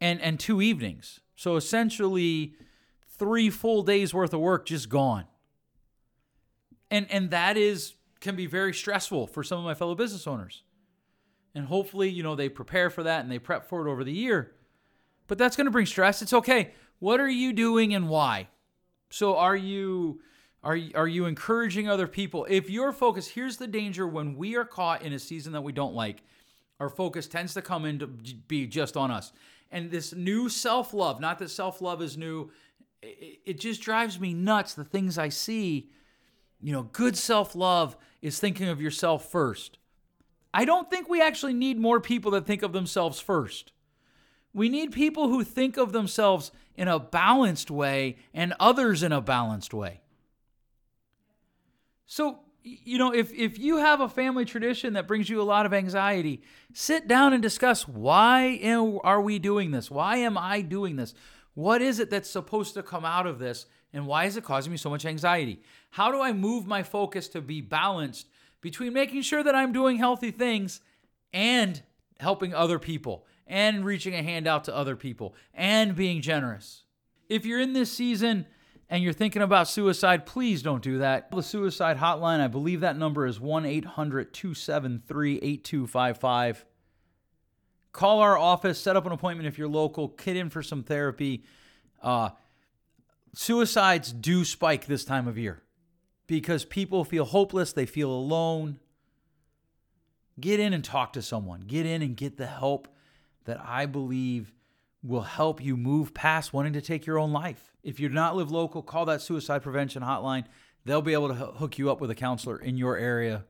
and 0.00 0.20
and 0.20 0.38
two 0.38 0.60
evenings. 0.60 1.20
So 1.36 1.56
essentially 1.56 2.54
three 3.18 3.50
full 3.50 3.82
days 3.82 4.12
worth 4.12 4.32
of 4.32 4.40
work 4.40 4.66
just 4.66 4.88
gone. 4.88 5.24
And 6.90 7.06
and 7.10 7.30
that 7.30 7.56
is 7.56 7.94
can 8.20 8.36
be 8.36 8.46
very 8.46 8.72
stressful 8.72 9.26
for 9.26 9.42
some 9.42 9.58
of 9.58 9.64
my 9.64 9.74
fellow 9.74 9.94
business 9.94 10.26
owners. 10.26 10.62
And 11.54 11.66
hopefully, 11.66 12.08
you 12.08 12.22
know, 12.22 12.34
they 12.34 12.48
prepare 12.48 12.90
for 12.90 13.02
that 13.04 13.20
and 13.22 13.30
they 13.30 13.38
prep 13.38 13.68
for 13.68 13.86
it 13.86 13.90
over 13.90 14.02
the 14.02 14.12
year. 14.12 14.52
But 15.26 15.38
that's 15.38 15.56
going 15.56 15.66
to 15.66 15.70
bring 15.70 15.86
stress. 15.86 16.20
It's 16.22 16.32
okay. 16.32 16.72
What 16.98 17.20
are 17.20 17.28
you 17.28 17.52
doing 17.52 17.94
and 17.94 18.08
why? 18.08 18.48
So 19.10 19.36
are 19.36 19.56
you 19.56 20.20
are 20.62 20.78
are 20.94 21.06
you 21.06 21.26
encouraging 21.26 21.88
other 21.88 22.08
people? 22.08 22.46
If 22.48 22.70
your 22.70 22.92
focus, 22.92 23.28
here's 23.28 23.58
the 23.58 23.66
danger 23.66 24.06
when 24.08 24.36
we 24.36 24.56
are 24.56 24.64
caught 24.64 25.02
in 25.02 25.12
a 25.12 25.18
season 25.18 25.52
that 25.52 25.62
we 25.62 25.72
don't 25.72 25.94
like, 25.94 26.22
our 26.80 26.88
focus 26.88 27.28
tends 27.28 27.54
to 27.54 27.62
come 27.62 27.84
in 27.84 27.98
to 28.00 28.06
be 28.06 28.66
just 28.66 28.96
on 28.96 29.10
us. 29.10 29.32
And 29.74 29.90
this 29.90 30.14
new 30.14 30.48
self-love, 30.48 31.20
not 31.20 31.40
that 31.40 31.50
self-love 31.50 32.00
is 32.00 32.16
new, 32.16 32.52
it 33.02 33.58
just 33.58 33.82
drives 33.82 34.20
me 34.20 34.32
nuts 34.32 34.74
the 34.74 34.84
things 34.84 35.18
I 35.18 35.30
see. 35.30 35.90
You 36.60 36.72
know, 36.72 36.84
good 36.84 37.16
self-love 37.16 37.96
is 38.22 38.38
thinking 38.38 38.68
of 38.68 38.80
yourself 38.80 39.28
first. 39.28 39.78
I 40.54 40.64
don't 40.64 40.88
think 40.88 41.08
we 41.08 41.20
actually 41.20 41.54
need 41.54 41.80
more 41.80 42.00
people 42.00 42.30
that 42.30 42.46
think 42.46 42.62
of 42.62 42.72
themselves 42.72 43.18
first. 43.18 43.72
We 44.52 44.68
need 44.68 44.92
people 44.92 45.26
who 45.26 45.42
think 45.42 45.76
of 45.76 45.90
themselves 45.90 46.52
in 46.76 46.86
a 46.86 47.00
balanced 47.00 47.68
way 47.68 48.18
and 48.32 48.54
others 48.60 49.02
in 49.02 49.10
a 49.10 49.20
balanced 49.20 49.74
way. 49.74 50.02
So, 52.06 52.38
you 52.64 52.96
know, 52.96 53.12
if, 53.12 53.30
if 53.32 53.58
you 53.58 53.76
have 53.76 54.00
a 54.00 54.08
family 54.08 54.46
tradition 54.46 54.94
that 54.94 55.06
brings 55.06 55.28
you 55.28 55.40
a 55.40 55.44
lot 55.44 55.66
of 55.66 55.74
anxiety, 55.74 56.42
sit 56.72 57.06
down 57.06 57.34
and 57.34 57.42
discuss 57.42 57.86
why 57.86 58.58
are 59.04 59.20
we 59.20 59.38
doing 59.38 59.70
this? 59.70 59.90
Why 59.90 60.16
am 60.16 60.38
I 60.38 60.62
doing 60.62 60.96
this? 60.96 61.14
What 61.52 61.82
is 61.82 61.98
it 62.00 62.08
that's 62.08 62.30
supposed 62.30 62.72
to 62.74 62.82
come 62.82 63.04
out 63.04 63.26
of 63.26 63.38
this? 63.38 63.66
And 63.92 64.06
why 64.06 64.24
is 64.24 64.38
it 64.38 64.44
causing 64.44 64.72
me 64.72 64.78
so 64.78 64.88
much 64.88 65.04
anxiety? 65.04 65.60
How 65.90 66.10
do 66.10 66.22
I 66.22 66.32
move 66.32 66.66
my 66.66 66.82
focus 66.82 67.28
to 67.28 67.42
be 67.42 67.60
balanced 67.60 68.28
between 68.62 68.94
making 68.94 69.22
sure 69.22 69.42
that 69.42 69.54
I'm 69.54 69.72
doing 69.72 69.98
healthy 69.98 70.30
things 70.30 70.80
and 71.34 71.82
helping 72.18 72.54
other 72.54 72.78
people 72.78 73.26
and 73.46 73.84
reaching 73.84 74.14
a 74.14 74.22
hand 74.22 74.46
out 74.46 74.64
to 74.64 74.74
other 74.74 74.96
people 74.96 75.34
and 75.52 75.94
being 75.94 76.22
generous? 76.22 76.82
If 77.28 77.44
you're 77.44 77.60
in 77.60 77.74
this 77.74 77.92
season 77.92 78.46
and 78.88 79.02
you're 79.02 79.12
thinking 79.12 79.42
about 79.42 79.68
suicide, 79.68 80.26
please 80.26 80.62
don't 80.62 80.82
do 80.82 80.98
that. 80.98 81.30
The 81.30 81.42
suicide 81.42 81.98
hotline, 81.98 82.40
I 82.40 82.48
believe 82.48 82.80
that 82.80 82.96
number 82.98 83.26
is 83.26 83.40
1 83.40 83.64
800 83.64 84.32
273 84.32 85.36
8255. 85.36 86.64
Call 87.92 88.20
our 88.20 88.36
office, 88.36 88.78
set 88.78 88.96
up 88.96 89.06
an 89.06 89.12
appointment 89.12 89.46
if 89.46 89.56
you're 89.56 89.68
local, 89.68 90.08
kid 90.08 90.36
in 90.36 90.50
for 90.50 90.62
some 90.62 90.82
therapy. 90.82 91.44
Uh, 92.02 92.30
suicides 93.32 94.12
do 94.12 94.44
spike 94.44 94.86
this 94.86 95.04
time 95.04 95.28
of 95.28 95.38
year 95.38 95.62
because 96.26 96.64
people 96.64 97.04
feel 97.04 97.24
hopeless, 97.24 97.72
they 97.72 97.86
feel 97.86 98.10
alone. 98.10 98.78
Get 100.40 100.58
in 100.58 100.72
and 100.72 100.82
talk 100.82 101.12
to 101.12 101.22
someone. 101.22 101.60
Get 101.60 101.86
in 101.86 102.02
and 102.02 102.16
get 102.16 102.36
the 102.36 102.46
help 102.46 102.88
that 103.44 103.60
I 103.64 103.86
believe 103.86 104.52
will 105.04 105.22
help 105.22 105.62
you 105.62 105.76
move 105.76 106.14
past 106.14 106.52
wanting 106.52 106.72
to 106.72 106.80
take 106.80 107.04
your 107.04 107.18
own 107.18 107.30
life. 107.30 107.74
If 107.82 108.00
you 108.00 108.08
do 108.08 108.14
not 108.14 108.34
live 108.34 108.50
local, 108.50 108.82
call 108.82 109.04
that 109.04 109.20
suicide 109.20 109.62
prevention 109.62 110.02
hotline. 110.02 110.46
They'll 110.86 111.02
be 111.02 111.12
able 111.12 111.28
to 111.28 111.34
hook 111.34 111.78
you 111.78 111.90
up 111.90 112.00
with 112.00 112.10
a 112.10 112.14
counselor 112.14 112.58
in 112.58 112.78
your 112.78 112.96
area. 112.96 113.44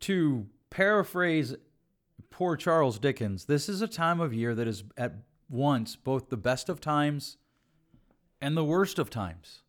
To 0.00 0.46
paraphrase 0.70 1.56
poor 2.30 2.56
Charles 2.56 3.00
Dickens, 3.00 3.46
this 3.46 3.68
is 3.68 3.82
a 3.82 3.88
time 3.88 4.20
of 4.20 4.32
year 4.32 4.54
that 4.54 4.68
is 4.68 4.84
at 4.96 5.14
once 5.48 5.96
both 5.96 6.28
the 6.28 6.36
best 6.36 6.68
of 6.68 6.80
times 6.80 7.36
and 8.40 8.56
the 8.56 8.64
worst 8.64 8.98
of 8.98 9.10
times. 9.10 9.62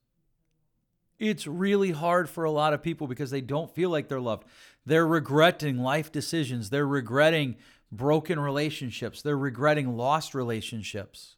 It's 1.19 1.47
really 1.47 1.91
hard 1.91 2.29
for 2.29 2.43
a 2.43 2.51
lot 2.51 2.73
of 2.73 2.83
people 2.83 3.07
because 3.07 3.31
they 3.31 3.41
don't 3.41 3.73
feel 3.73 3.89
like 3.89 4.07
they're 4.07 4.19
loved. 4.19 4.45
They're 4.85 5.07
regretting 5.07 5.77
life 5.77 6.11
decisions, 6.11 6.69
they're 6.69 6.87
regretting 6.87 7.55
broken 7.95 8.39
relationships, 8.39 9.21
they're 9.21 9.37
regretting 9.37 9.95
lost 9.95 10.33
relationships. 10.33 11.35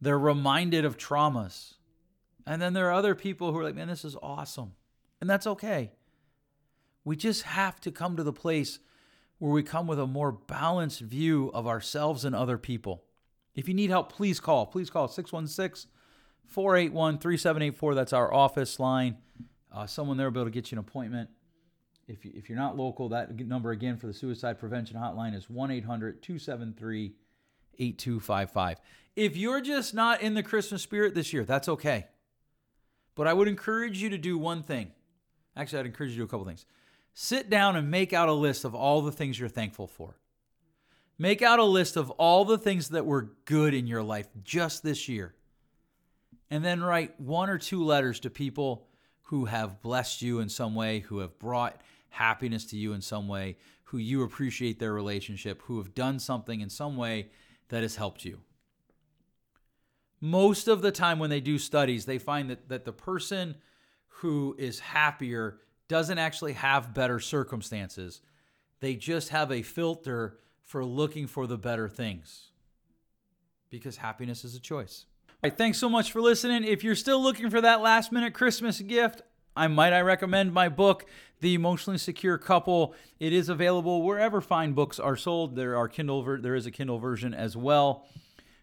They're 0.00 0.18
reminded 0.18 0.84
of 0.84 0.96
traumas. 0.96 1.74
And 2.46 2.62
then 2.62 2.72
there 2.72 2.88
are 2.88 2.92
other 2.92 3.14
people 3.14 3.52
who 3.52 3.58
are 3.58 3.64
like, 3.64 3.74
man, 3.74 3.88
this 3.88 4.04
is 4.04 4.16
awesome. 4.22 4.72
And 5.20 5.28
that's 5.28 5.46
okay. 5.46 5.92
We 7.04 7.16
just 7.16 7.42
have 7.42 7.80
to 7.80 7.90
come 7.90 8.16
to 8.16 8.22
the 8.22 8.32
place 8.32 8.78
where 9.38 9.52
we 9.52 9.62
come 9.62 9.86
with 9.86 9.98
a 9.98 10.06
more 10.06 10.32
balanced 10.32 11.00
view 11.00 11.50
of 11.52 11.66
ourselves 11.66 12.24
and 12.24 12.34
other 12.34 12.58
people. 12.58 13.04
If 13.54 13.68
you 13.68 13.74
need 13.74 13.90
help, 13.90 14.12
please 14.12 14.40
call. 14.40 14.66
Please 14.66 14.90
call 14.90 15.08
616 15.08 15.90
481 16.46 17.18
3784. 17.18 17.94
That's 17.94 18.12
our 18.12 18.32
office 18.32 18.78
line. 18.78 19.16
Uh, 19.72 19.86
someone 19.86 20.16
there 20.16 20.26
will 20.26 20.32
be 20.32 20.40
able 20.40 20.46
to 20.46 20.54
get 20.54 20.70
you 20.70 20.76
an 20.76 20.80
appointment. 20.80 21.30
If, 22.08 22.24
you, 22.24 22.32
if 22.34 22.48
you're 22.48 22.58
not 22.58 22.76
local, 22.76 23.10
that 23.10 23.38
number 23.38 23.70
again 23.70 23.98
for 23.98 24.06
the 24.06 24.14
suicide 24.14 24.58
prevention 24.58 24.96
hotline 24.96 25.36
is 25.36 25.48
1 25.50 25.70
800 25.70 26.22
273 26.22 27.12
8255. 27.78 28.80
If 29.14 29.36
you're 29.36 29.60
just 29.60 29.94
not 29.94 30.22
in 30.22 30.34
the 30.34 30.42
Christmas 30.42 30.82
spirit 30.82 31.14
this 31.14 31.32
year, 31.32 31.44
that's 31.44 31.68
okay. 31.68 32.06
But 33.14 33.26
I 33.26 33.32
would 33.34 33.48
encourage 33.48 34.00
you 34.00 34.10
to 34.10 34.18
do 34.18 34.38
one 34.38 34.62
thing. 34.62 34.92
Actually, 35.56 35.80
I'd 35.80 35.86
encourage 35.86 36.10
you 36.10 36.16
to 36.16 36.20
do 36.20 36.24
a 36.24 36.28
couple 36.28 36.46
things. 36.46 36.64
Sit 37.14 37.50
down 37.50 37.76
and 37.76 37.90
make 37.90 38.12
out 38.12 38.28
a 38.28 38.32
list 38.32 38.64
of 38.64 38.74
all 38.74 39.02
the 39.02 39.12
things 39.12 39.38
you're 39.38 39.48
thankful 39.48 39.88
for. 39.88 40.16
Make 41.18 41.42
out 41.42 41.58
a 41.58 41.64
list 41.64 41.96
of 41.96 42.10
all 42.12 42.44
the 42.44 42.58
things 42.58 42.90
that 42.90 43.04
were 43.04 43.32
good 43.44 43.74
in 43.74 43.88
your 43.88 44.04
life 44.04 44.28
just 44.44 44.84
this 44.84 45.08
year. 45.08 45.34
And 46.48 46.64
then 46.64 46.80
write 46.80 47.20
one 47.20 47.50
or 47.50 47.58
two 47.58 47.84
letters 47.84 48.20
to 48.20 48.30
people 48.30 48.86
who 49.22 49.46
have 49.46 49.82
blessed 49.82 50.22
you 50.22 50.38
in 50.38 50.48
some 50.48 50.74
way, 50.74 51.00
who 51.00 51.18
have 51.18 51.38
brought 51.38 51.82
happiness 52.10 52.64
to 52.66 52.76
you 52.76 52.92
in 52.92 53.00
some 53.00 53.28
way, 53.28 53.56
who 53.84 53.98
you 53.98 54.22
appreciate 54.22 54.78
their 54.78 54.92
relationship, 54.92 55.62
who 55.62 55.78
have 55.78 55.94
done 55.94 56.18
something 56.18 56.60
in 56.60 56.70
some 56.70 56.96
way 56.96 57.28
that 57.68 57.82
has 57.82 57.96
helped 57.96 58.24
you. 58.24 58.40
Most 60.20 60.68
of 60.68 60.82
the 60.82 60.90
time, 60.90 61.18
when 61.18 61.30
they 61.30 61.40
do 61.40 61.58
studies, 61.58 62.04
they 62.04 62.18
find 62.18 62.50
that, 62.50 62.68
that 62.68 62.84
the 62.84 62.92
person 62.92 63.54
who 64.08 64.56
is 64.58 64.80
happier 64.80 65.60
doesn't 65.86 66.18
actually 66.18 66.54
have 66.54 66.92
better 66.92 67.20
circumstances. 67.20 68.20
They 68.80 68.94
just 68.94 69.28
have 69.30 69.52
a 69.52 69.62
filter 69.62 70.38
for 70.64 70.84
looking 70.84 71.26
for 71.26 71.46
the 71.46 71.56
better 71.56 71.88
things 71.88 72.50
because 73.70 73.96
happiness 73.96 74.44
is 74.44 74.54
a 74.54 74.60
choice. 74.60 75.06
All 75.28 75.34
right, 75.50 75.56
thanks 75.56 75.78
so 75.78 75.88
much 75.88 76.10
for 76.10 76.20
listening. 76.20 76.64
If 76.64 76.82
you're 76.82 76.96
still 76.96 77.22
looking 77.22 77.48
for 77.48 77.60
that 77.60 77.80
last 77.80 78.10
minute 78.10 78.34
Christmas 78.34 78.80
gift, 78.80 79.22
I 79.58 79.66
might 79.66 79.92
I 79.92 80.02
recommend 80.02 80.52
my 80.52 80.68
book, 80.68 81.04
The 81.40 81.54
Emotionally 81.54 81.98
Secure 81.98 82.38
Couple. 82.38 82.94
It 83.18 83.32
is 83.32 83.48
available 83.48 84.04
wherever 84.04 84.40
fine 84.40 84.72
books 84.72 85.00
are 85.00 85.16
sold. 85.16 85.56
There 85.56 85.76
are 85.76 85.88
Kindle 85.88 86.22
ver- 86.22 86.40
there 86.40 86.54
is 86.54 86.64
a 86.64 86.70
Kindle 86.70 87.00
version 87.00 87.34
as 87.34 87.56
well. 87.56 88.06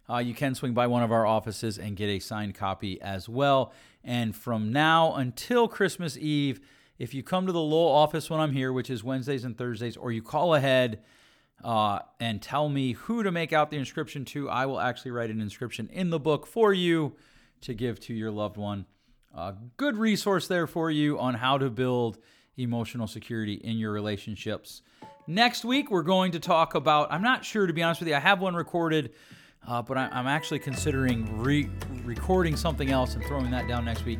Uh, 0.09 0.19
you 0.19 0.33
can 0.33 0.55
swing 0.55 0.73
by 0.73 0.87
one 0.87 1.03
of 1.03 1.11
our 1.11 1.25
offices 1.25 1.77
and 1.77 1.97
get 1.97 2.07
a 2.07 2.19
signed 2.19 2.55
copy 2.55 3.01
as 3.01 3.27
well. 3.27 3.73
And 4.05 4.33
from 4.33 4.71
now 4.71 5.15
until 5.15 5.67
Christmas 5.67 6.17
Eve, 6.17 6.61
if 6.97 7.13
you 7.13 7.23
come 7.23 7.45
to 7.45 7.51
the 7.51 7.59
Lowell 7.59 7.91
office 7.91 8.29
when 8.29 8.39
I'm 8.39 8.53
here, 8.53 8.71
which 8.71 8.89
is 8.89 9.03
Wednesdays 9.03 9.43
and 9.43 9.57
Thursdays, 9.57 9.97
or 9.97 10.13
you 10.13 10.21
call 10.21 10.55
ahead 10.55 11.01
uh, 11.61 11.99
and 12.21 12.41
tell 12.41 12.69
me 12.69 12.93
who 12.93 13.21
to 13.21 13.33
make 13.33 13.51
out 13.51 13.69
the 13.69 13.77
inscription 13.77 14.23
to, 14.25 14.49
I 14.49 14.65
will 14.65 14.79
actually 14.79 15.11
write 15.11 15.29
an 15.29 15.41
inscription 15.41 15.89
in 15.91 16.09
the 16.09 16.19
book 16.19 16.47
for 16.47 16.71
you 16.71 17.17
to 17.59 17.73
give 17.73 17.99
to 18.01 18.13
your 18.13 18.31
loved 18.31 18.55
one. 18.55 18.85
A 19.35 19.53
good 19.75 19.97
resource 19.97 20.47
there 20.47 20.65
for 20.65 20.89
you 20.89 21.19
on 21.19 21.33
how 21.33 21.57
to 21.57 21.69
build 21.69 22.19
emotional 22.55 23.05
security 23.05 23.55
in 23.55 23.77
your 23.77 23.91
relationships. 23.91 24.81
Next 25.27 25.65
week, 25.65 25.91
we're 25.91 26.03
going 26.03 26.31
to 26.31 26.39
talk 26.39 26.73
about, 26.73 27.11
I'm 27.11 27.21
not 27.21 27.43
sure 27.43 27.67
to 27.67 27.73
be 27.73 27.83
honest 27.83 27.99
with 27.99 28.07
you, 28.07 28.15
I 28.15 28.19
have 28.19 28.39
one 28.39 28.55
recorded. 28.55 29.11
Uh, 29.67 29.81
but 29.81 29.97
I, 29.97 30.07
am 30.11 30.27
actually 30.27 30.59
considering 30.59 31.41
re- 31.41 31.69
recording 32.03 32.55
something 32.55 32.91
else 32.91 33.15
and 33.15 33.23
throwing 33.25 33.49
that 33.51 33.67
down 33.67 33.83
next 33.83 34.05
week. 34.05 34.19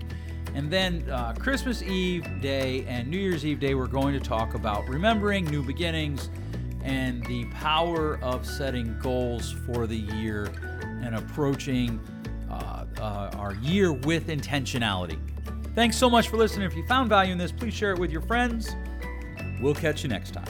And 0.56 0.72
then 0.72 1.08
uh, 1.10 1.34
Christmas 1.34 1.84
Eve 1.84 2.26
day 2.42 2.84
and 2.88 3.08
New 3.08 3.20
Year's 3.20 3.46
Eve 3.46 3.60
day, 3.60 3.76
we're 3.76 3.88
going 3.88 4.14
to 4.14 4.20
talk 4.20 4.56
about 4.56 4.88
remembering 4.90 5.46
new 5.46 5.62
beginnings 5.62 6.30
and 6.84 7.24
the 7.28 7.46
power 7.52 8.20
of 8.24 8.46
setting 8.46 8.98
goals 9.00 9.52
for 9.66 9.86
the 9.86 9.98
year 9.98 10.52
and 11.04 11.16
approaching 11.16 12.00
uh, 13.00 13.32
our 13.38 13.56
year 13.56 13.94
with 13.94 14.28
intentionality. 14.28 15.20
Thanks 15.76 15.98
so 15.98 16.10
much 16.10 16.30
for 16.30 16.38
listening. 16.38 16.66
If 16.68 16.76
you 16.76 16.86
found 16.88 17.10
value 17.10 17.34
in 17.34 17.38
this, 17.38 17.52
please 17.52 17.74
share 17.74 17.92
it 17.92 18.00
with 18.00 18.12
your 18.12 18.22
friends. 18.22 18.76
We'll 19.62 19.76
catch 19.76 20.04
you 20.04 20.10
next 20.10 20.32
time. 20.32 20.48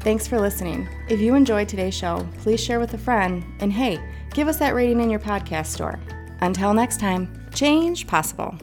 Thanks 0.00 0.26
for 0.26 0.40
listening. 0.40 0.88
If 1.08 1.20
you 1.20 1.34
enjoyed 1.34 1.68
today's 1.68 1.94
show, 1.94 2.26
please 2.38 2.62
share 2.62 2.80
with 2.80 2.94
a 2.94 2.98
friend. 2.98 3.44
And 3.60 3.72
hey, 3.72 3.98
give 4.32 4.48
us 4.48 4.58
that 4.58 4.74
rating 4.74 5.00
in 5.00 5.10
your 5.10 5.20
podcast 5.20 5.66
store. 5.66 5.98
Until 6.40 6.72
next 6.72 7.00
time, 7.00 7.48
change 7.54 8.06
possible. 8.06 8.56